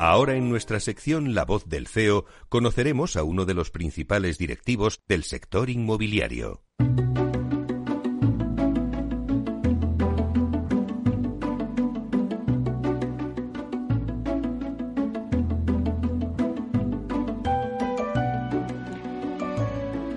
[0.00, 5.00] Ahora en nuestra sección La voz del CEO conoceremos a uno de los principales directivos
[5.06, 6.64] del sector inmobiliario.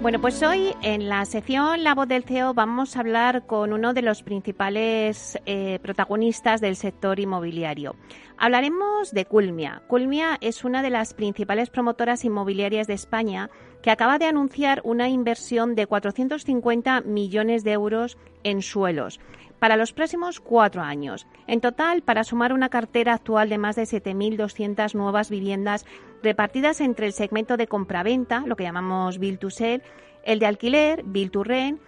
[0.08, 3.94] Bueno, pues hoy en la sección La voz del CEO vamos a hablar con uno
[3.94, 7.98] de los principales eh, protagonistas del sector inmobiliario.
[8.38, 9.82] Hablaremos de Culmia.
[9.88, 13.50] Culmia es una de las principales promotoras inmobiliarias de España
[13.82, 19.20] que acaba de anunciar una inversión de 450 millones de euros en suelos
[19.60, 21.28] para los próximos cuatro años.
[21.48, 25.86] En total, para sumar una cartera actual de más de 7.200 nuevas viviendas
[26.24, 29.84] repartidas entre el segmento de compraventa, lo que llamamos Build to Sell,
[30.24, 31.80] el de alquiler, Build to Rent,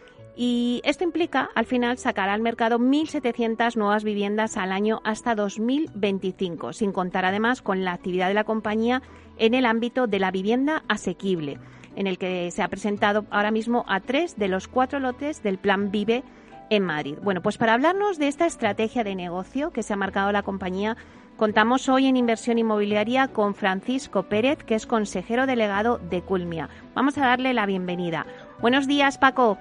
[0.42, 6.72] y esto implica, al final, sacar al mercado 1.700 nuevas viviendas al año hasta 2025,
[6.72, 9.02] sin contar además con la actividad de la compañía
[9.38, 11.60] en el ámbito de la vivienda asequible,
[11.98, 15.58] en el que se ha presentado ahora mismo a tres de los cuatro lotes del
[15.58, 16.24] Plan Vive
[16.70, 17.18] en Madrid.
[17.22, 20.96] Bueno, pues para hablarnos de esta estrategia de negocio que se ha marcado la compañía,
[21.40, 26.68] contamos hoy en Inversión Inmobiliaria con Francisco Pérez, que es consejero delegado de Culmia.
[26.94, 28.26] Vamos a darle la bienvenida.
[28.60, 29.58] Buenos días, Paco.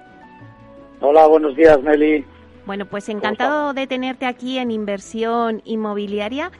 [0.99, 2.25] Hola, buenos días, Meli.
[2.65, 6.51] Bueno, pues encantado de tenerte aquí en Inversión Inmobiliaria.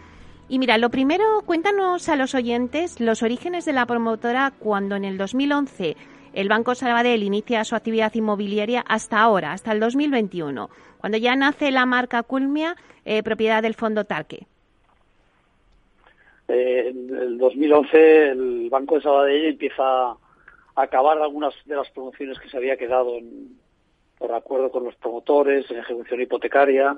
[0.47, 5.03] Y mira, lo primero, cuéntanos a los oyentes los orígenes de la promotora cuando en
[5.03, 5.97] el 2011
[6.31, 11.71] el Banco Sabadell inicia su actividad inmobiliaria hasta ahora, hasta el 2021, cuando ya nace
[11.71, 14.47] la marca Culmia, eh, propiedad del Fondo Tarque.
[16.49, 20.17] Eh, en el 2011 el Banco de Sabadell empieza a
[20.75, 23.19] acabar algunas de las promociones que se había quedado
[24.17, 26.97] por acuerdo con los promotores en ejecución hipotecaria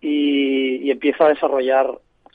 [0.00, 1.86] y, empieza a desarrollar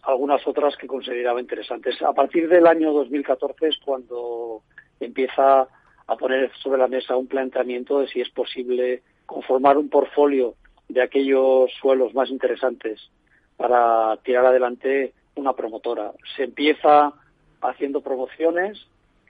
[0.03, 2.01] algunas otras que consideraba interesantes.
[2.01, 4.62] A partir del año 2014 es cuando
[4.99, 5.67] empieza
[6.07, 10.55] a poner sobre la mesa un planteamiento de si es posible conformar un portfolio
[10.88, 13.09] de aquellos suelos más interesantes
[13.57, 16.12] para tirar adelante una promotora.
[16.36, 17.13] Se empieza
[17.62, 18.86] haciendo promociones,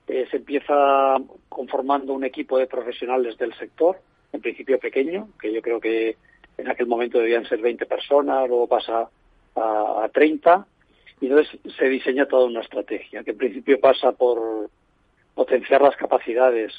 [0.08, 1.18] eh, se empieza
[1.50, 4.00] conformando un equipo de profesionales del sector
[4.32, 6.18] en principio pequeño, que yo creo que
[6.58, 9.10] en aquel momento debían ser 20 personas, luego pasa
[9.56, 10.66] a, a 30,
[11.22, 14.70] y entonces se diseña toda una estrategia, que en principio pasa por
[15.36, 16.74] potenciar las capacidades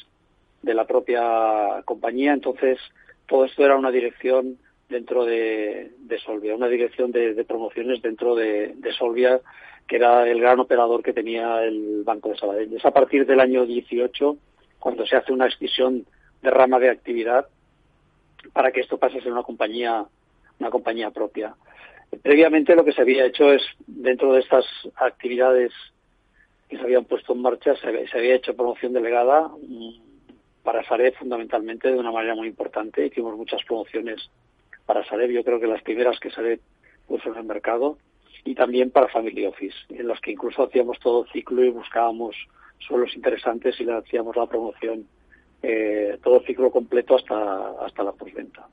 [0.62, 2.32] de la propia compañía.
[2.32, 2.78] Entonces,
[3.26, 4.58] todo esto era una dirección
[4.94, 5.90] dentro de,
[6.24, 9.40] Solvia, una dirección de, promociones dentro de, Solvia,
[9.88, 12.76] que era el gran operador que tenía el Banco de Sabadell.
[12.76, 14.36] Es a partir del año 18
[14.78, 16.06] cuando se hace una extensión
[16.42, 17.48] de rama de actividad
[18.52, 20.04] para que esto pase a ser una compañía,
[20.60, 21.54] una compañía propia.
[22.22, 25.72] Previamente lo que se había hecho es, dentro de estas actividades
[26.68, 29.50] que se habían puesto en marcha, se, se había hecho promoción delegada
[30.62, 33.06] para Sareb fundamentalmente de una manera muy importante.
[33.06, 34.30] Hicimos muchas promociones
[34.86, 36.60] para Sareb, yo creo que las primeras que Sareb
[37.06, 37.98] puso en el mercado,
[38.44, 42.36] y también para Family Office, en las que incluso hacíamos todo ciclo y buscábamos
[42.78, 45.06] suelos interesantes y le hacíamos la promoción
[45.62, 48.68] eh, todo ciclo completo hasta, hasta la postventa.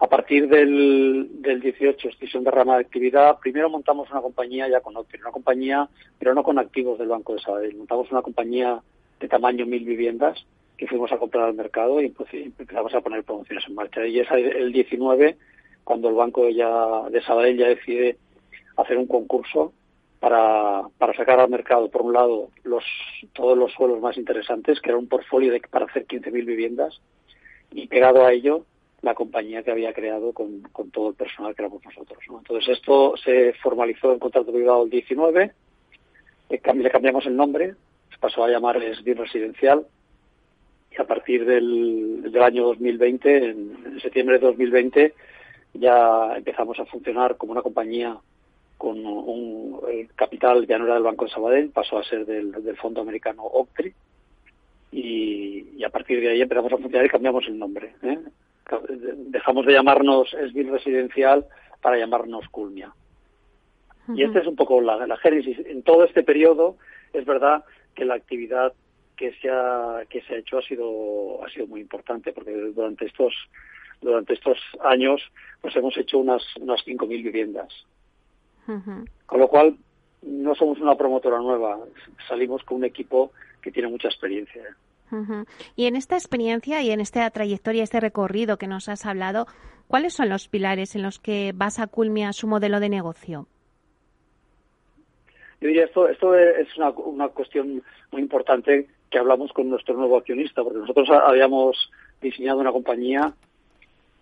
[0.00, 4.80] A partir del, del 18, extensión de rama de actividad, primero montamos una compañía ya
[4.80, 7.76] con una compañía, pero no con activos del Banco de Sabadell.
[7.76, 8.80] Montamos una compañía
[9.18, 10.46] de tamaño mil viviendas,
[10.78, 14.06] que fuimos a comprar al mercado y pues, empezamos a poner promociones en marcha.
[14.06, 15.36] Y es el 19
[15.84, 18.16] cuando el banco ya de Sabadell ya decide
[18.76, 19.72] hacer un concurso
[20.20, 22.84] para, para sacar al mercado, por un lado, los,
[23.32, 27.00] todos los suelos más interesantes, que era un portfolio de, para hacer 15.000 viviendas,
[27.72, 28.64] y pegado a ello,
[29.02, 30.62] la compañía que había creado con,
[30.92, 32.18] todo el personal que éramos nosotros.
[32.28, 35.52] Entonces, esto se formalizó en contrato privado el 19,
[36.50, 37.74] le cambiamos el nombre,
[38.10, 39.86] se pasó a llamar SBIR Residencial,
[40.98, 45.14] a partir del, año 2020, en, septiembre de 2020,
[45.74, 48.16] ya empezamos a funcionar como una compañía
[48.76, 49.80] con un
[50.14, 53.92] capital ya no era del Banco de Sabadell, pasó a ser del, fondo americano Octree
[54.92, 57.94] y, a partir de ahí empezamos a funcionar y cambiamos el nombre.
[58.02, 58.18] ¿eh?
[59.30, 61.46] Dejamos de llamarnos Esbil Residencial
[61.80, 62.92] para llamarnos Culmia.
[64.14, 65.58] Y esta es un poco la, la génesis.
[65.66, 66.76] En todo este periodo
[67.12, 68.72] es verdad que la actividad
[69.18, 73.04] que se ha que se ha hecho ha sido ha sido muy importante porque durante
[73.06, 73.34] estos
[74.00, 75.20] durante estos años
[75.60, 77.68] pues hemos hecho unas unas 5.000 viviendas.
[79.26, 79.76] Con lo cual
[80.22, 81.78] no somos una promotora nueva
[82.28, 84.62] salimos con un equipo que tiene mucha experiencia.
[85.74, 89.46] Y en esta experiencia y en esta trayectoria, este recorrido que nos has hablado,
[89.86, 93.46] ¿cuáles son los pilares en los que basa Culmia su modelo de negocio?
[95.62, 100.16] Yo diría esto, esto es una, una cuestión muy importante que hablamos con nuestro nuevo
[100.16, 101.90] accionista, porque nosotros habíamos
[102.20, 103.32] diseñado una compañía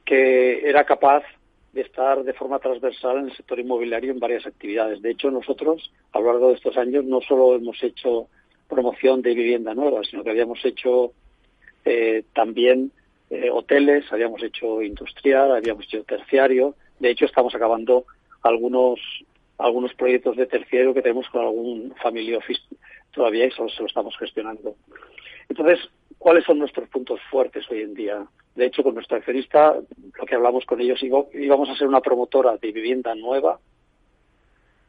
[0.05, 1.25] que era capaz
[1.73, 5.03] de estar de forma transversal en el sector inmobiliario en varias actividades.
[5.03, 8.29] De hecho, nosotros, a lo largo de estos años, no solo hemos hecho
[8.69, 11.13] promoción de vivienda nueva, sino que habíamos hecho
[11.85, 12.93] eh, también
[13.31, 16.75] eh, hoteles, habíamos hecho industrial, habíamos hecho terciario.
[16.99, 18.07] De hecho, estamos acabando
[18.43, 19.01] algunos
[19.59, 22.61] algunos proyectos de terciario que tenemos con algún family office
[23.17, 24.77] todavía y solo se lo estamos gestionando.
[25.49, 25.81] Entonces,
[26.19, 28.25] ¿cuáles son nuestros puntos fuertes hoy en día?
[28.55, 29.75] De hecho, con nuestro accionista,
[30.19, 33.59] lo que hablamos con ellos, íbamos a ser una promotora de vivienda nueva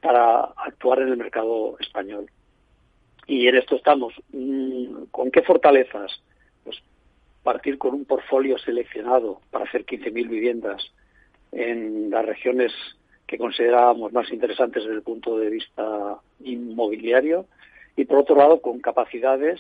[0.02, 2.30] para actuar en el mercado español.
[3.26, 4.14] Y en esto estamos.
[4.32, 6.22] Mm, ¿Con qué fortalezas?
[6.64, 6.78] Pues
[7.44, 10.92] partir con un portfolio seleccionado para hacer 15.000 viviendas
[11.54, 12.74] en las regiones
[13.26, 17.46] que considerábamos más interesantes desde el punto de vista inmobiliario
[17.98, 19.60] y por otro lado con capacidades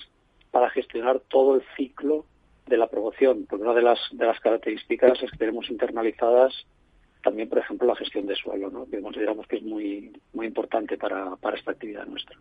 [0.51, 2.23] para gestionar todo el ciclo
[2.67, 6.53] de la promoción, porque una de las, de las características es que tenemos internalizadas
[7.23, 8.85] también, por ejemplo, la gestión de suelo, ¿no?
[8.85, 12.37] que consideramos que es muy, muy importante para, para esta actividad nuestra.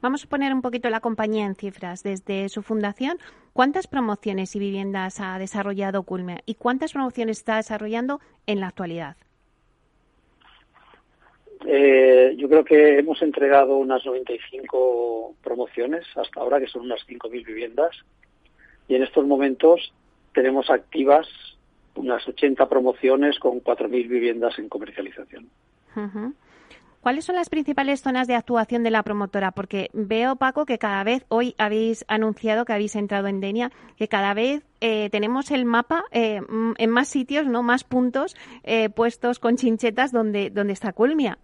[0.00, 2.02] Vamos a poner un poquito la compañía en cifras.
[2.02, 3.18] Desde su fundación,
[3.52, 9.16] ¿cuántas promociones y viviendas ha desarrollado Culme y cuántas promociones está desarrollando en la actualidad?
[11.66, 17.44] Eh, yo creo que hemos entregado unas 95 promociones hasta ahora, que son unas 5.000
[17.44, 17.96] viviendas,
[18.88, 19.92] y en estos momentos
[20.32, 21.28] tenemos activas
[21.96, 25.50] unas 80 promociones con 4.000 viviendas en comercialización.
[27.00, 29.50] ¿Cuáles son las principales zonas de actuación de la promotora?
[29.50, 34.08] Porque veo, Paco, que cada vez, hoy habéis anunciado que habéis entrado en Denia, que
[34.08, 36.40] cada vez eh, tenemos el mapa eh,
[36.78, 38.36] en más sitios, no más puntos
[38.94, 41.38] puestos con chinchetas donde, donde está Culmia.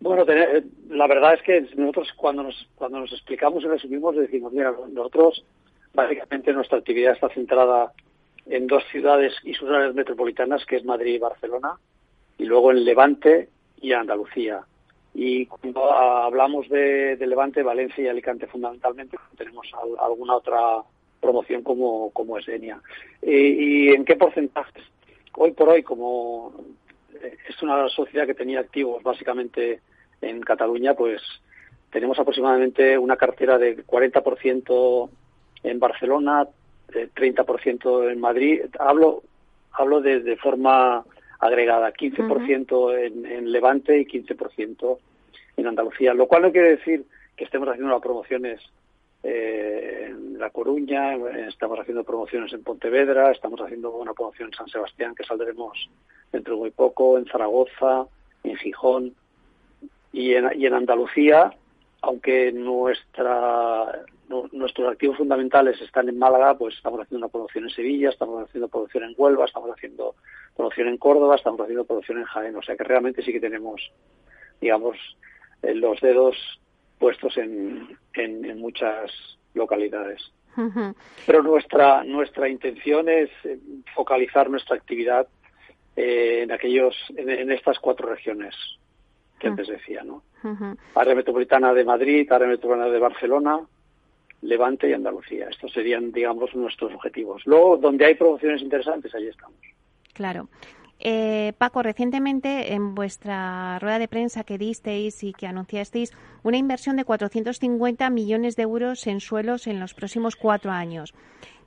[0.00, 4.52] Bueno, eh, la verdad es que nosotros cuando nos, cuando nos explicamos y resumimos decimos,
[4.52, 5.44] mira, nosotros
[5.92, 7.92] básicamente nuestra actividad está centrada
[8.46, 11.74] en dos ciudades y sus áreas metropolitanas, que es Madrid y Barcelona,
[12.38, 14.64] y luego en Levante y Andalucía.
[15.12, 19.66] Y cuando hablamos de, Levante, Valencia y Alicante fundamentalmente, tenemos
[20.00, 20.82] alguna otra
[21.20, 22.80] promoción como, como es Enia.
[23.22, 24.84] ¿Y en qué porcentajes?
[25.36, 26.54] Hoy por hoy, como
[27.48, 29.80] es una sociedad que tenía activos básicamente
[30.20, 31.22] en Cataluña, pues
[31.90, 35.10] tenemos aproximadamente una cartera de 40%
[35.64, 36.46] en Barcelona,
[36.88, 38.62] 30% en Madrid.
[38.78, 39.22] Hablo,
[39.72, 41.04] hablo de, forma
[41.38, 44.98] agregada, 15% en, en Levante y 15%
[45.56, 47.04] en Andalucía, lo cual no quiere decir
[47.36, 48.60] que estemos haciendo las promociones
[49.22, 51.14] eh, en La Coruña,
[51.48, 55.90] estamos haciendo promociones en Pontevedra, estamos haciendo una promoción en San Sebastián que saldremos
[56.32, 58.06] dentro de muy poco, en Zaragoza,
[58.44, 59.14] en Gijón
[60.12, 61.52] y en, y en Andalucía,
[62.02, 64.04] aunque nuestra,
[64.52, 68.68] nuestros activos fundamentales están en Málaga, pues estamos haciendo una promoción en Sevilla, estamos haciendo
[68.68, 70.14] promoción en Huelva, estamos haciendo
[70.56, 73.92] promoción en Córdoba, estamos haciendo promoción en Jaén, o sea que realmente sí que tenemos,
[74.60, 74.96] digamos,
[75.62, 76.36] eh, los dedos
[77.00, 79.10] puestos en, en, muchas
[79.54, 80.20] localidades.
[81.26, 83.58] Pero nuestra nuestra intención es eh,
[83.94, 85.26] focalizar nuestra actividad
[85.96, 88.54] eh, en aquellos en, estas cuatro regiones
[89.38, 90.22] que antes decía, ¿no?
[90.94, 93.60] Área metropolitana de Madrid, área metropolitana de Barcelona,
[94.42, 95.48] Levante y Andalucía.
[95.48, 97.42] Estos serían, digamos, nuestros objetivos.
[97.46, 99.58] Luego, donde hay promociones interesantes, ahí estamos.
[100.12, 100.48] Claro.
[101.02, 106.96] Eh, Paco, recientemente en vuestra rueda de prensa que disteis y que anunciasteis una inversión
[106.96, 111.14] de 450 millones de euros en suelos en los próximos cuatro años.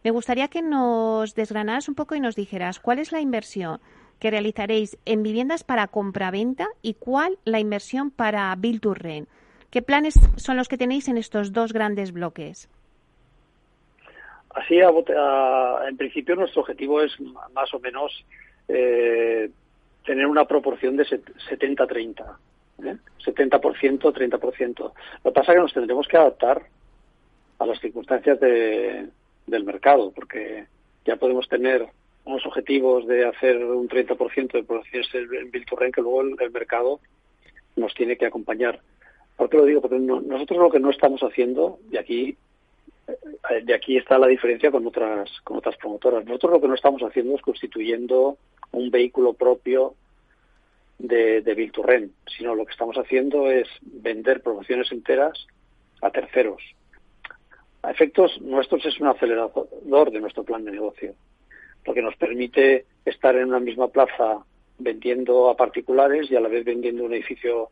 [0.04, 3.80] Me gustaría que nos desgranaras un poco y nos dijeras cuál es la inversión
[4.20, 9.28] que realizaréis en viviendas para compraventa y cuál la inversión para Build to Rent.
[9.72, 12.70] ¿Qué planes son los que tenéis en estos dos grandes bloques?
[14.52, 18.24] Así, en principio, nuestro objetivo es más o menos
[18.68, 19.50] eh,
[20.06, 22.38] tener una proporción de 70-30.
[22.84, 22.98] ¿eh?
[23.26, 24.80] 70%, 30%.
[24.80, 24.94] Lo
[25.24, 26.64] que pasa es que nos tendremos que adaptar
[27.60, 29.08] a las circunstancias de,
[29.48, 30.66] del mercado, porque
[31.06, 31.88] ya podemos tener
[32.26, 37.00] unos objetivos de hacer un 30% de producciones en Bilturren que luego el, mercado
[37.76, 38.80] nos tiene que acompañar.
[39.36, 39.82] ¿Por qué lo digo?
[39.82, 42.38] Porque nosotros lo que no estamos haciendo, y aquí
[43.66, 46.26] de aquí está la diferencia con otras con otras promotoras.
[46.26, 48.38] Nosotros lo que no estamos haciendo es constituyendo
[48.72, 49.96] un vehículo propio
[51.00, 51.72] de, de
[52.38, 55.48] sino lo que estamos haciendo es vender promociones enteras
[56.02, 56.62] a terceros.
[57.82, 61.14] A efectos nuestros es un acelerador de nuestro plan de negocio,
[61.84, 64.46] porque nos permite estar en una misma plaza
[64.80, 67.70] vendiendo a particulares y a la vez vendiendo un edificio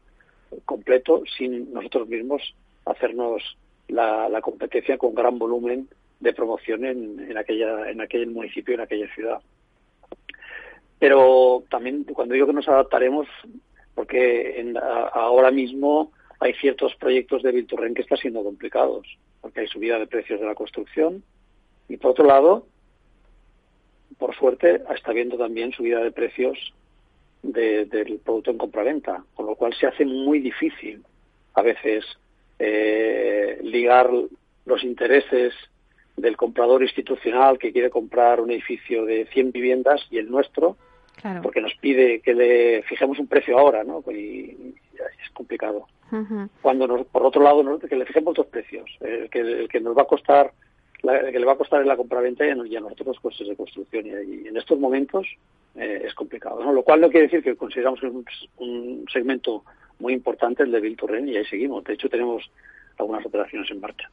[0.66, 2.54] completo sin nosotros mismos
[2.86, 3.58] hacernos
[3.92, 5.88] la, competencia con gran volumen
[6.20, 9.40] de promoción en, en, aquella, en aquel municipio, en aquella ciudad.
[11.00, 13.28] Pero también cuando digo que nos adaptaremos,
[13.96, 19.06] porque en, ahora mismo hay ciertos proyectos de Vilturren que están siendo complicados,
[19.42, 21.24] porque hay subida de precios de la construcción
[21.90, 22.66] y por otro lado,
[24.18, 26.74] por suerte, está habiendo también subida de precios
[27.44, 31.04] del producto en compraventa, con lo cual se hace muy difícil
[31.56, 32.06] a veces
[32.64, 34.10] eh, ligar
[34.66, 35.54] los intereses
[36.16, 40.78] del comprador institucional que quiere comprar un edificio de 100 viviendas y el nuestro,
[41.42, 44.04] porque nos pide que le fijemos un precio ahora, ¿no?
[44.12, 45.88] Y, es complicado.
[46.62, 49.98] Cuando nos, por otro lado, que le fijemos dos precios, el que, el que nos
[49.98, 50.52] va a costar
[51.02, 54.06] que le va a costar en la compraventa y a nosotros los costes de construcción.
[54.06, 55.28] Y, en estos momentos
[55.76, 56.64] eh, es complicado.
[56.64, 56.72] ¿no?
[56.72, 58.14] Lo cual no quiere decir que consideramos que es
[58.58, 59.64] un, segmento
[60.02, 60.98] muy importante el de Bill
[61.28, 61.84] y ahí seguimos.
[61.84, 62.50] De hecho, tenemos
[62.98, 64.10] algunas operaciones en marcha.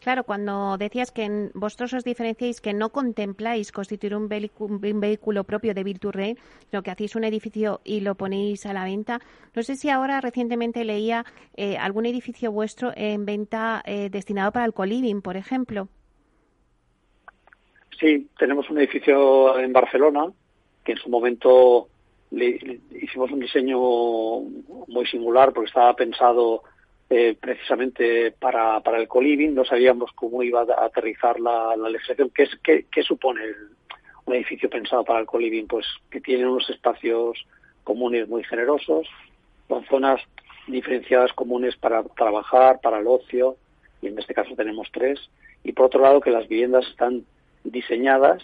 [0.00, 5.84] Claro, cuando decías que vosotros os diferenciáis que no contempláis constituir un, vehículo propio de
[5.84, 6.36] Virturre,
[6.72, 9.20] lo que hacéis un edificio y lo ponéis a la venta.
[9.54, 11.24] No sé si ahora recientemente leía
[11.56, 15.88] eh, algún edificio vuestro en venta eh, destinado para el coliving, por ejemplo.
[18.00, 20.32] Sí, tenemos un edificio en Barcelona
[20.84, 21.88] que en su momento
[22.30, 26.62] le hicimos un diseño muy singular porque estaba pensado
[27.10, 29.54] eh, precisamente para, para el coliving.
[29.54, 32.30] No sabíamos cómo iba a aterrizar la, la legislación.
[32.34, 33.40] ¿Qué, qué, qué supone
[34.26, 35.66] un edificio pensado para el coliving?
[35.66, 37.46] Pues que tiene unos espacios
[37.84, 39.08] comunes muy generosos,
[39.66, 40.20] con zonas
[40.66, 43.56] diferenciadas comunes para trabajar, para el ocio,
[44.02, 45.18] y en este caso tenemos tres.
[45.64, 47.24] Y por otro lado, que las viviendas están
[47.64, 48.42] diseñadas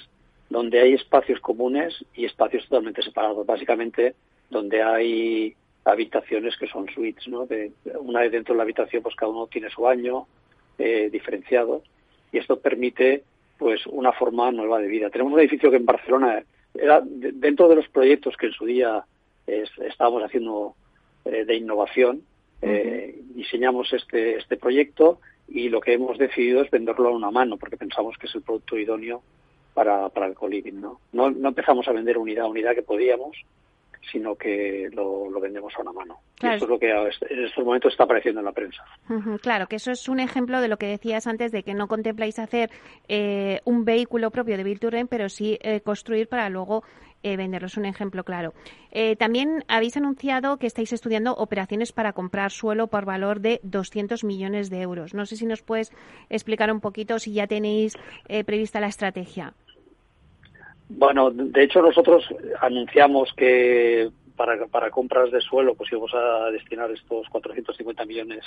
[0.55, 3.45] donde hay espacios comunes y espacios totalmente separados.
[3.45, 4.15] Básicamente,
[4.51, 7.45] donde hay habitaciones que son suites, ¿no?
[7.45, 10.29] De, una vez dentro de la habitación, pues cada uno tiene su baño
[10.79, 11.83] eh, diferenciado
[12.31, 13.25] y esto permite
[13.59, 15.11] pues una forma nueva de vida.
[15.11, 19.05] Tenemos un edificio que en Barcelona era dentro de los proyectos que en su día
[19.49, 20.77] estábamos haciendo
[21.25, 22.23] eh, de innovación,
[22.63, 27.57] eh, diseñamos este, este proyecto y lo que hemos decidido es venderlo a una mano
[27.57, 29.21] porque pensamos que es el producto idóneo
[29.75, 30.81] para, para el coliving.
[30.81, 31.01] ¿no?
[31.12, 31.31] ¿no?
[31.31, 33.37] No empezamos a vender unidad a unidad que podíamos,
[34.11, 36.20] sino que lo, vendemos a una mano.
[36.43, 38.85] Y esto es lo que en estos momentos está apareciendo en la prensa.
[39.41, 42.39] claro, que eso es un ejemplo de lo que decías antes de que no contempláis
[42.39, 42.70] hacer
[43.09, 46.85] eh, un vehículo propio de Virturen, pero sí eh, construir para luego
[47.22, 47.66] eh, venderlo.
[47.66, 48.53] Es un ejemplo claro.
[49.18, 54.68] también habéis anunciado que estáis estudiando operaciones para comprar suelo por valor de 200 millones
[54.68, 55.14] de euros.
[55.14, 55.91] No sé si nos puedes
[56.29, 57.97] explicar un poquito si ya tenéis
[58.45, 59.55] prevista la estrategia.
[60.89, 62.24] Bueno, de hecho nosotros
[62.61, 68.45] anunciamos que para, para compras de suelo pues íbamos a destinar estos 450 millones,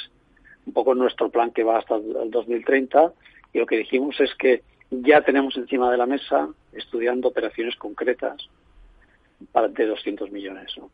[0.66, 3.14] un poco nuestro plan que va hasta el 2030
[3.54, 4.62] y lo que dijimos es que
[4.92, 8.50] ya tenemos encima de la mesa estudiando operaciones concretas
[9.52, 10.72] para, de 200 millones.
[10.78, 10.90] ¿no?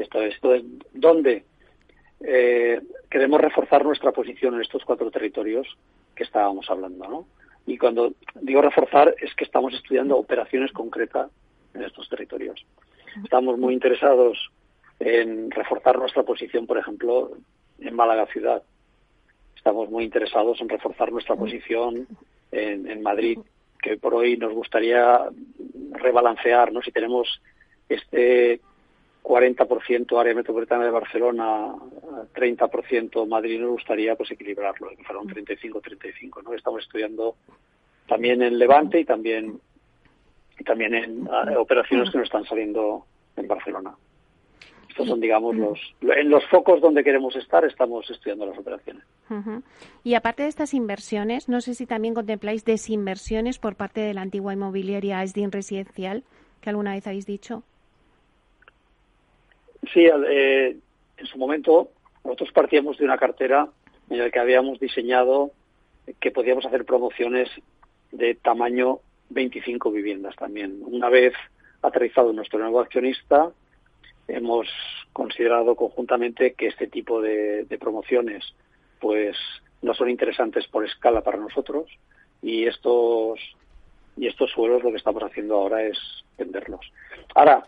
[0.00, 0.62] esto, esto es
[0.94, 1.44] dónde
[2.20, 5.66] eh, queremos reforzar nuestra posición en estos cuatro territorios
[6.14, 7.26] que estábamos hablando, ¿no?
[7.68, 11.30] Y cuando digo reforzar es que estamos estudiando operaciones concretas
[11.74, 12.64] en estos territorios.
[13.22, 14.50] Estamos muy interesados
[14.98, 17.32] en reforzar nuestra posición, por ejemplo,
[17.78, 18.62] en Málaga ciudad.
[19.54, 22.06] Estamos muy interesados en reforzar nuestra posición
[22.52, 23.38] en, Madrid,
[23.82, 25.28] que por hoy nos gustaría
[25.92, 26.80] rebalancear, ¿no?
[26.80, 27.42] Si tenemos
[27.86, 28.60] este
[29.22, 31.74] 40% área metropolitana de Barcelona,
[32.34, 36.54] 30% Madrid, nos gustaría pues equilibrarlo, que fuera un 35-35, ¿no?
[36.54, 37.36] Estamos estudiando
[38.06, 39.60] también en Levante y también
[40.58, 43.04] y también en ah, operaciones que nos están saliendo
[43.36, 43.94] en Barcelona.
[44.88, 49.04] Estos son, digamos, los en los focos donde queremos estar, estamos estudiando las operaciones.
[50.02, 54.22] Y aparte de estas inversiones, no sé si también contempláis desinversiones por parte de la
[54.22, 56.24] antigua inmobiliaria SDIN residencial,
[56.60, 57.62] que alguna vez habéis dicho.
[59.92, 60.76] Sí, eh,
[61.16, 61.90] en su momento
[62.28, 63.68] nosotros partíamos de una cartera
[64.10, 65.50] en la que habíamos diseñado
[66.20, 67.48] que podíamos hacer promociones
[68.12, 68.98] de tamaño
[69.30, 70.78] 25 viviendas también.
[70.82, 71.32] Una vez
[71.80, 73.50] aterrizado nuestro nuevo accionista,
[74.26, 74.68] hemos
[75.14, 78.44] considerado conjuntamente que este tipo de, promociones
[79.00, 79.34] pues
[79.80, 81.86] no son interesantes por escala para nosotros
[82.42, 83.40] y estos
[84.18, 85.96] y estos suelos lo que estamos haciendo ahora es
[86.36, 86.92] venderlos.
[87.34, 87.64] Ahora,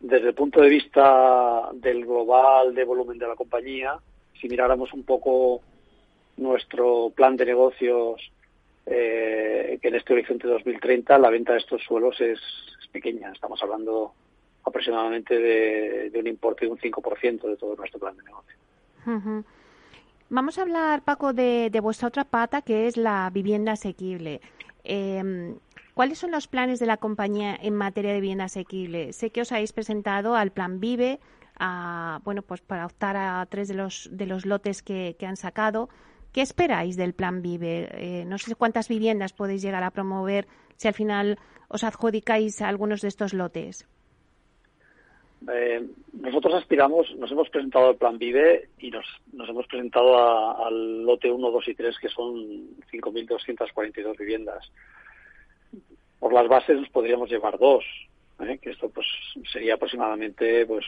[0.00, 3.98] desde el punto de vista del global de volumen de la compañía,
[4.40, 5.60] si miráramos un poco
[6.36, 8.20] nuestro plan de negocios,
[8.86, 12.38] eh, que en este horizonte 2030 la venta de estos suelos es,
[12.90, 13.30] pequeña.
[13.30, 14.14] Estamos hablando
[14.64, 19.44] aproximadamente de, un importe de un 5% de todo nuestro plan de negocio.
[20.30, 24.40] Vamos a hablar, Paco, de, vuestra otra pata, que es la vivienda asequible.
[24.84, 25.52] Eh,
[25.98, 29.12] ¿Cuáles son los planes de la compañía en materia de vivienda asequible?
[29.12, 31.18] Sé que os habéis presentado al Plan Vive,
[32.22, 35.88] bueno, pues para optar a tres de los, de los lotes que, han sacado.
[36.32, 37.88] ¿Qué esperáis del Plan Vive?
[37.94, 40.46] Eh, no sé cuántas viviendas podéis llegar a promover
[40.76, 41.36] si al final
[41.66, 43.84] os adjudicáis a algunos de estos lotes.
[45.52, 51.02] Eh, nosotros aspiramos, nos hemos presentado al Plan Vive y nos, nos hemos presentado al
[51.02, 52.36] lote 1, 2 y 3, que son
[52.88, 54.70] 5.242 viviendas
[56.18, 57.84] por las bases nos podríamos llevar dos,
[58.40, 58.58] ¿eh?
[58.60, 59.06] que esto pues
[59.52, 60.84] sería aproximadamente pues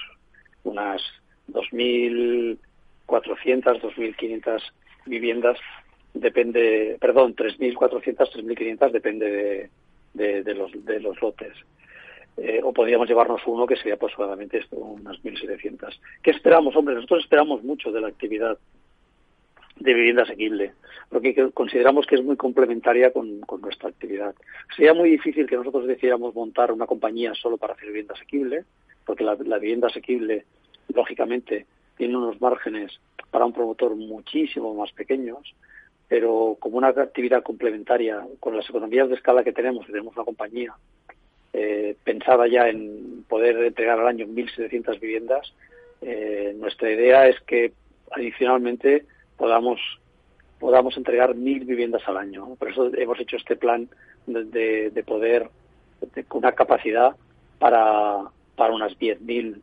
[0.64, 1.03] unas
[1.49, 2.59] 2.400,
[3.09, 4.62] 2.500
[5.07, 5.59] viviendas,
[6.14, 9.70] depende, perdón, 3.400, 3.500, depende
[10.14, 11.55] de, de, los, de los lotes.
[12.37, 15.99] Eh, o podríamos llevarnos uno que sería aproximadamente esto, unas 1.700.
[16.22, 16.95] ¿Qué esperamos, hombre?
[16.95, 18.59] Nosotros esperamos mucho de la actividad
[19.81, 20.72] de vivienda asequible,
[21.09, 24.35] porque consideramos que es muy complementaria con, nuestra actividad.
[24.76, 28.64] Sería muy difícil que nosotros decidiéramos montar una compañía solo para hacer vivienda asequible,
[29.05, 30.45] porque la, vivienda asequible,
[30.95, 31.66] lógicamente,
[31.97, 33.01] tiene unos márgenes
[33.31, 35.55] para un promotor muchísimo más pequeños,
[36.09, 40.74] pero como una actividad complementaria con las economías de escala que tenemos, tenemos una compañía
[41.53, 45.53] eh, pensada ya en poder entregar al año 1.700 viviendas,
[46.03, 47.72] eh, nuestra idea es que
[48.11, 49.05] adicionalmente
[49.41, 49.80] podamos
[50.61, 52.55] podamos entregar mil viviendas al año.
[52.57, 53.88] Por eso hemos hecho este plan
[54.26, 55.49] de, de poder,
[56.28, 57.16] con una capacidad
[57.59, 58.24] para,
[58.57, 59.59] para unas 10.000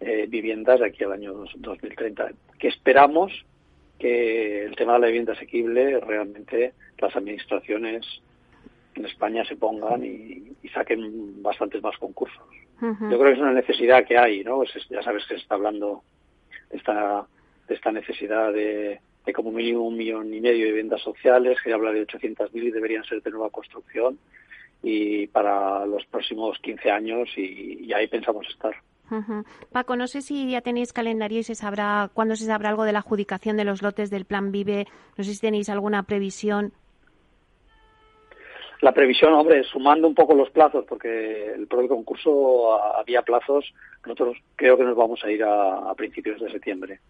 [0.00, 3.44] eh, viviendas de aquí al año 2030, que esperamos
[3.98, 8.06] que el tema de la vivienda asequible realmente las administraciones
[8.94, 12.44] en España se pongan y, saquen bastantes más concursos.
[12.80, 14.62] Yo creo que es una necesidad que hay, ¿no?
[14.64, 16.02] ya sabes que se está hablando
[16.70, 17.26] de esta,
[17.68, 21.72] de esta necesidad de, de como mínimo un millón y medio de viviendas sociales, que
[21.72, 24.18] habla de 800.000 y deberían ser de nueva construcción
[24.82, 28.74] y para los próximos 15 años y, ahí pensamos estar.
[29.72, 32.92] Paco, no sé si ya tenéis calendario y se sabrá cuándo se sabrá algo de
[32.92, 34.86] la adjudicación de los lotes del Plan Vive.
[35.16, 36.72] No sé si tenéis alguna previsión.
[38.80, 43.74] La previsión, hombre, sumando un poco los plazos, porque el propio concurso había plazos,
[44.06, 47.00] nosotros creo que nos vamos a ir a, principios de septiembre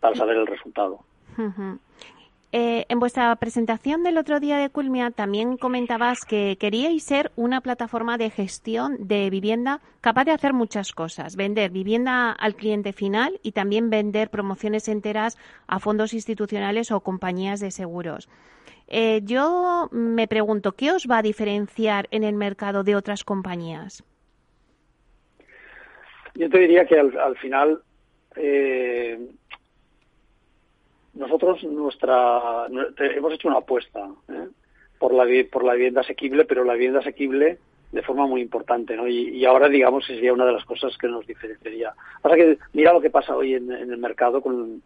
[0.00, 1.00] para saber el resultado.
[2.52, 7.60] Eh, en vuestra presentación del otro día de Culmia también comentabas que queríais ser una
[7.60, 13.40] plataforma de gestión de vivienda capaz de hacer muchas cosas, vender vivienda al cliente final
[13.42, 15.36] y también vender promociones enteras
[15.66, 18.28] a fondos institucionales o compañías de seguros.
[18.88, 24.04] Eh, yo me pregunto, ¿qué os va a diferenciar en el mercado de otras compañías?
[26.36, 27.82] Yo te diría que al, final
[28.36, 29.18] eh,
[31.16, 32.66] nosotros nuestra
[32.98, 34.48] hemos hecho una apuesta ¿eh?
[34.98, 37.58] por la por la vivienda asequible, pero la vivienda asequible
[37.92, 39.06] de forma muy importante, ¿no?
[39.08, 41.94] Y, ahora, digamos, sería una de las cosas que nos diferenciaría.
[42.20, 44.82] Pasa que mira lo que pasa hoy en, el mercado con,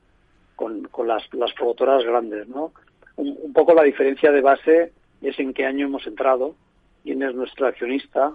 [0.54, 2.72] con, las, las promotoras grandes, ¿no?
[3.20, 6.54] un, poco la diferencia de base es en qué año hemos entrado,
[7.02, 8.34] quién es nuestro accionista,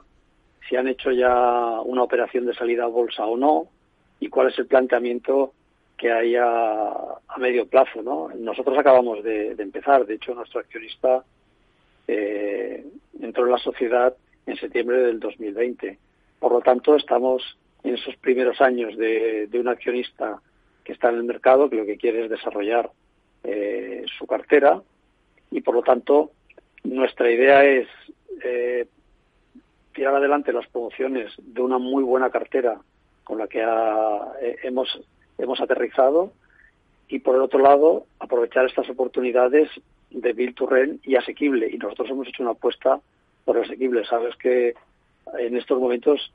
[0.67, 3.67] si han hecho ya una operación de salida a bolsa o no,
[4.19, 5.53] y cuál es el planteamiento
[5.97, 6.91] que hay a,
[7.37, 8.01] medio plazo.
[8.01, 8.29] ¿no?
[8.35, 11.23] Nosotros acabamos de, empezar, de hecho nuestro accionista
[12.07, 12.85] eh,
[13.21, 14.15] entró en la sociedad
[14.45, 15.97] en septiembre del 2020.
[16.39, 20.41] Por lo tanto, estamos en esos primeros años de un accionista
[20.85, 22.91] que está en el mercado, que lo que quiere es desarrollar
[23.43, 24.81] eh, su cartera
[25.51, 26.31] y por lo tanto
[26.83, 27.87] nuestra idea es
[28.43, 28.87] eh,
[29.93, 32.79] tirar adelante las promociones de una muy buena cartera
[33.23, 34.99] con la que eh, hemos,
[35.37, 36.31] hemos aterrizado.
[37.07, 39.69] Y por el otro lado aprovechar estas oportunidades
[40.09, 40.69] de Bill to
[41.03, 41.69] y asequible.
[41.69, 42.99] Y nosotros hemos hecho una apuesta
[43.43, 44.05] por asequible.
[44.05, 44.73] Sabes que
[45.37, 46.31] en estos momentos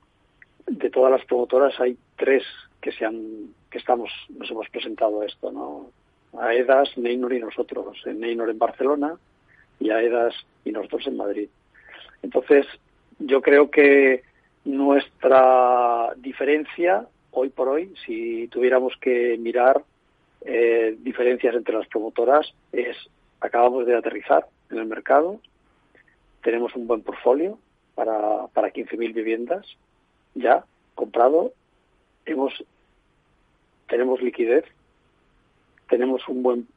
[0.67, 2.45] de todas las promotoras hay tres
[2.81, 5.91] que se han que estamos nos hemos presentado esto no
[6.39, 9.15] AEDAS, Neynor y nosotros, en Neynor en Barcelona
[9.79, 10.35] y AEDAS
[10.65, 11.49] y nosotros en Madrid.
[12.23, 12.67] Entonces,
[13.19, 14.23] yo creo que
[14.65, 19.83] nuestra diferencia hoy por hoy, si tuviéramos que mirar
[20.43, 22.97] eh, diferencias entre las promotoras, es
[23.41, 25.41] acabamos de aterrizar en el mercado,
[26.43, 27.59] tenemos un buen portfolio
[27.95, 29.67] para, para 15.000 viviendas
[30.35, 30.65] ya
[30.95, 31.53] comprado,
[32.25, 32.53] hemos
[33.89, 34.65] tenemos liquidez
[35.89, 36.69] tenemos un buen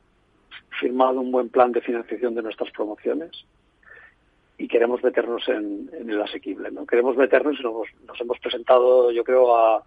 [0.80, 3.46] firmado un buen plan de financiación de nuestras promociones
[4.58, 6.72] y queremos meternos en, el asequible.
[6.72, 6.86] ¿no?
[6.86, 9.84] Queremos meternos y nos, hemos presentado, yo creo, a,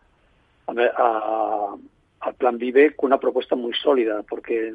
[0.66, 4.72] al Plan Vive con una propuesta muy sólida, porque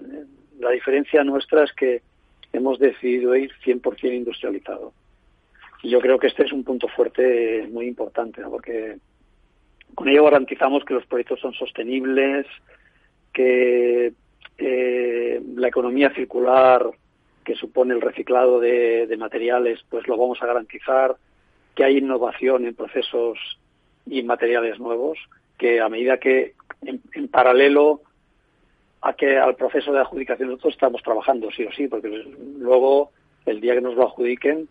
[0.60, 2.02] la diferencia nuestra es que
[2.54, 4.94] hemos decidido ir 100% industrializado.
[5.84, 8.98] Y yo creo que este es un punto fuerte muy importante, porque
[9.96, 12.46] con ello garantizamos que los proyectos son sostenibles,
[13.34, 14.14] que
[14.58, 16.92] eh, la economía circular
[17.44, 21.16] que supone el reciclado de, materiales, pues lo vamos a garantizar,
[21.76, 23.38] que hay innovación en procesos
[24.06, 25.18] y materiales nuevos,
[25.62, 28.01] que a medida que en, paralelo
[29.01, 32.09] a que al proceso de adjudicación nosotros estamos trabajando sí o sí, porque
[32.57, 33.12] luego
[33.45, 34.68] el día que nos lo adjudiquen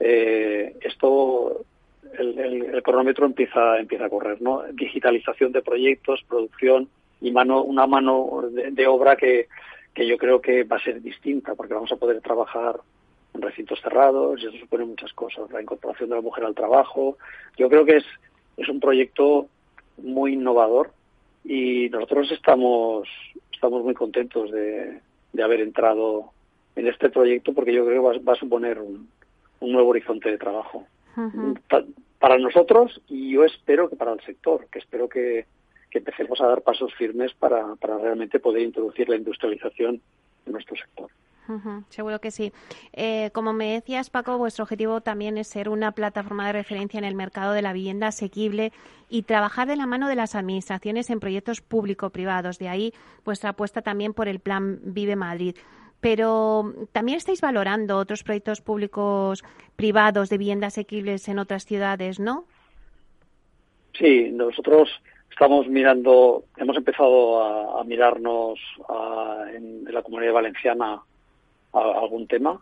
[0.00, 1.64] eh, esto
[2.18, 4.64] el, cronómetro empieza empieza a correr, ¿no?
[4.72, 6.88] Digitalización de proyectos, producción,
[7.20, 9.46] y mano, una mano de, obra que,
[9.94, 12.80] que yo creo que va a ser distinta, porque vamos a poder trabajar
[13.32, 17.16] en recintos cerrados y eso supone muchas cosas, la incorporación de la mujer al trabajo.
[17.56, 18.04] Yo creo que es,
[18.56, 19.46] es un proyecto
[19.98, 20.92] muy innovador
[21.44, 23.08] y nosotros estamos,
[23.52, 25.00] estamos muy contentos de,
[25.32, 26.30] de haber entrado
[26.76, 29.08] en este proyecto porque yo creo que va, a suponer un,
[29.60, 30.86] un, nuevo horizonte de trabajo.
[32.18, 35.46] Para nosotros y yo espero que para el sector, que espero que,
[35.90, 40.00] que empecemos a dar pasos firmes para, para realmente poder introducir la industrialización
[40.46, 41.10] en nuestro sector.
[41.88, 42.52] Seguro que sí.
[42.92, 47.04] Eh, como me decías, Paco, vuestro objetivo también es ser una plataforma de referencia en
[47.04, 48.72] el mercado de la vivienda asequible
[49.08, 52.58] y trabajar de la mano de las administraciones en proyectos público-privados.
[52.58, 52.92] De ahí
[53.24, 55.56] vuestra apuesta también por el Plan Vive Madrid.
[56.00, 59.44] Pero también estáis valorando otros proyectos públicos
[59.76, 62.44] privados de vivienda asequibles en otras ciudades, ¿no?
[63.92, 64.88] Sí, nosotros
[65.32, 68.60] Estamos mirando, hemos empezado a, mirarnos
[69.56, 71.00] en, la comunidad valenciana
[71.72, 72.60] a, algún tema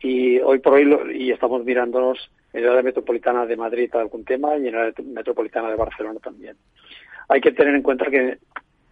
[0.00, 4.56] y hoy por hoy y estamos mirándonos en la área metropolitana de Madrid algún tema
[4.56, 6.56] y en la área metropolitana de Barcelona también.
[7.28, 8.38] Hay que tener en cuenta que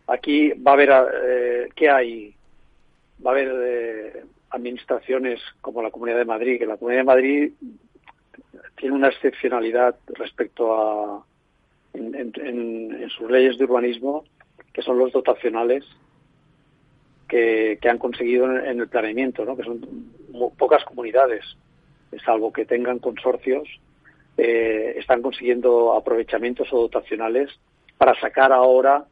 [0.07, 0.91] aquí va a haber,
[1.25, 2.35] eh, ¿qué hay?
[3.25, 7.53] Va a haber eh, administraciones como la Comunidad de Madrid, que la Comunidad de Madrid
[8.77, 11.25] tiene una excepcionalidad respecto a,
[11.95, 14.25] en, sus leyes de urbanismo,
[14.73, 15.85] que son los dotacionales
[17.29, 19.57] que, han conseguido en, el planeamiento, ¿no?
[19.57, 19.81] que son
[20.57, 21.45] pocas comunidades,
[22.24, 23.68] salvo que tengan consorcios,
[24.37, 27.51] eh, están consiguiendo aprovechamientos o dotacionales
[27.99, 29.05] para sacar ahora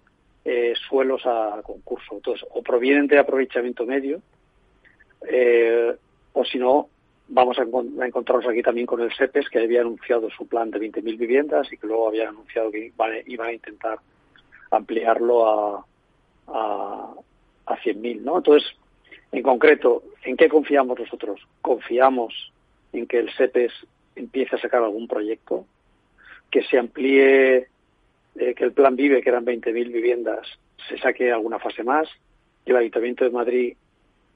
[0.45, 2.15] eh, suelos a concurso.
[2.15, 4.23] Entonces, o provienen de aprovechamiento medio,
[5.29, 5.95] eh,
[6.33, 6.89] o si no,
[7.29, 11.19] vamos a, encontrarnos aquí también con el SEPES, que había anunciado su plan de 20.000
[11.19, 12.93] viviendas y que luego habían anunciado que
[13.27, 13.99] iban, a intentar
[14.71, 15.87] ampliarlo a,
[16.49, 17.15] a,
[17.67, 18.23] a 100.000.
[18.23, 18.39] ¿no?
[18.39, 18.69] Entonces,
[19.33, 21.41] en concreto, ¿en qué confiamos nosotros?
[21.61, 22.53] Confiamos
[22.93, 23.73] en que el SEPES
[24.15, 25.67] empiece a sacar algún proyecto,
[26.51, 27.69] que se amplíe,
[28.37, 30.47] eh, que el plan Vive, que eran 20.000 viviendas,
[30.89, 32.09] se saque alguna fase más,
[32.65, 33.77] que el Ayuntamiento de Madrid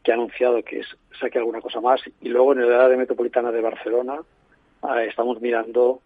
[0.03, 0.83] que ha anunciado que
[1.19, 2.01] saque alguna cosa más.
[2.21, 4.21] Y luego en el área metropolitana de Barcelona
[4.83, 6.01] ah, estamos mirando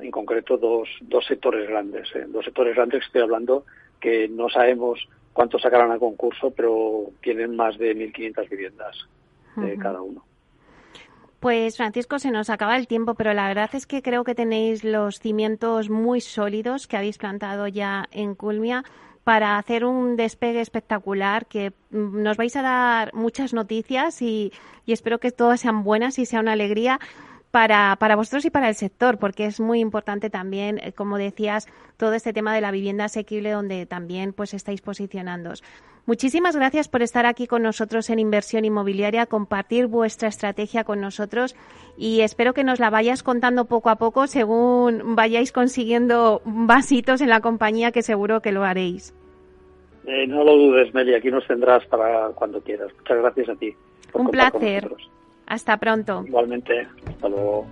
[0.00, 2.08] en concreto dos, dos sectores grandes.
[2.14, 2.24] ¿eh?
[2.28, 3.64] Dos sectores grandes estoy hablando
[4.00, 8.96] que no sabemos cuánto sacarán a concurso, pero tienen más de 1.500 viviendas
[9.62, 10.24] eh, cada uno.
[11.40, 14.82] Pues Francisco, se nos acaba el tiempo, pero la verdad es que creo que tenéis
[14.82, 18.82] los cimientos muy sólidos que habéis plantado ya en Culmia
[19.24, 24.52] para hacer un despegue espectacular que mm, nos vais a dar muchas noticias y,
[24.86, 26.98] espero que todas sean buenas y sea una alegría
[27.56, 31.66] para, para vosotros y para el sector, porque es muy importante también, eh, como decías,
[31.96, 35.64] todo este tema de la vivienda asequible donde también pues estáis posicionándoos.
[36.04, 41.56] Muchísimas gracias por estar aquí con nosotros en Inversión Inmobiliaria, compartir vuestra estrategia con nosotros
[41.96, 47.30] y espero que nos la vayas contando poco a poco según vayáis consiguiendo vasitos en
[47.30, 49.14] la compañía, que seguro que lo haréis.
[50.06, 52.92] Eh, no lo dudes, Meli, aquí nos tendrás para cuando quieras.
[52.98, 53.74] Muchas gracias a ti.
[54.12, 54.90] Un placer.
[55.46, 56.24] Hasta pronto.
[56.26, 56.86] Igualmente.
[57.06, 57.66] Hasta luego.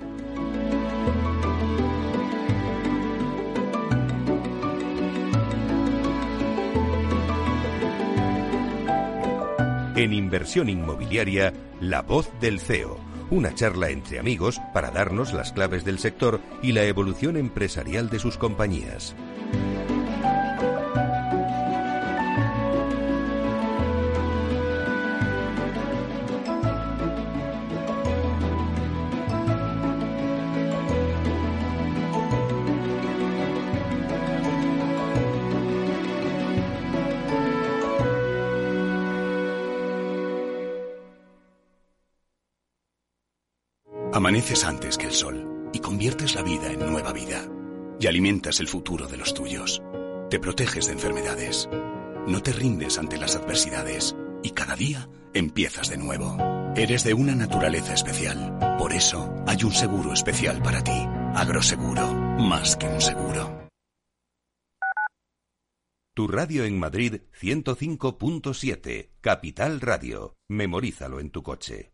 [9.96, 12.98] En inversión inmobiliaria, la voz del CEO.
[13.30, 18.18] Una charla entre amigos para darnos las claves del sector y la evolución empresarial de
[18.18, 19.14] sus compañías.
[44.24, 47.46] Amaneces antes que el sol y conviertes la vida en nueva vida.
[48.00, 49.82] Y alimentas el futuro de los tuyos.
[50.30, 51.68] Te proteges de enfermedades.
[52.26, 54.16] No te rindes ante las adversidades.
[54.42, 56.38] Y cada día empiezas de nuevo.
[56.74, 58.56] Eres de una naturaleza especial.
[58.78, 61.06] Por eso hay un seguro especial para ti.
[61.34, 62.10] Agroseguro.
[62.14, 63.68] Más que un seguro.
[66.14, 69.10] Tu radio en Madrid 105.7.
[69.20, 70.34] Capital Radio.
[70.48, 71.93] Memorízalo en tu coche.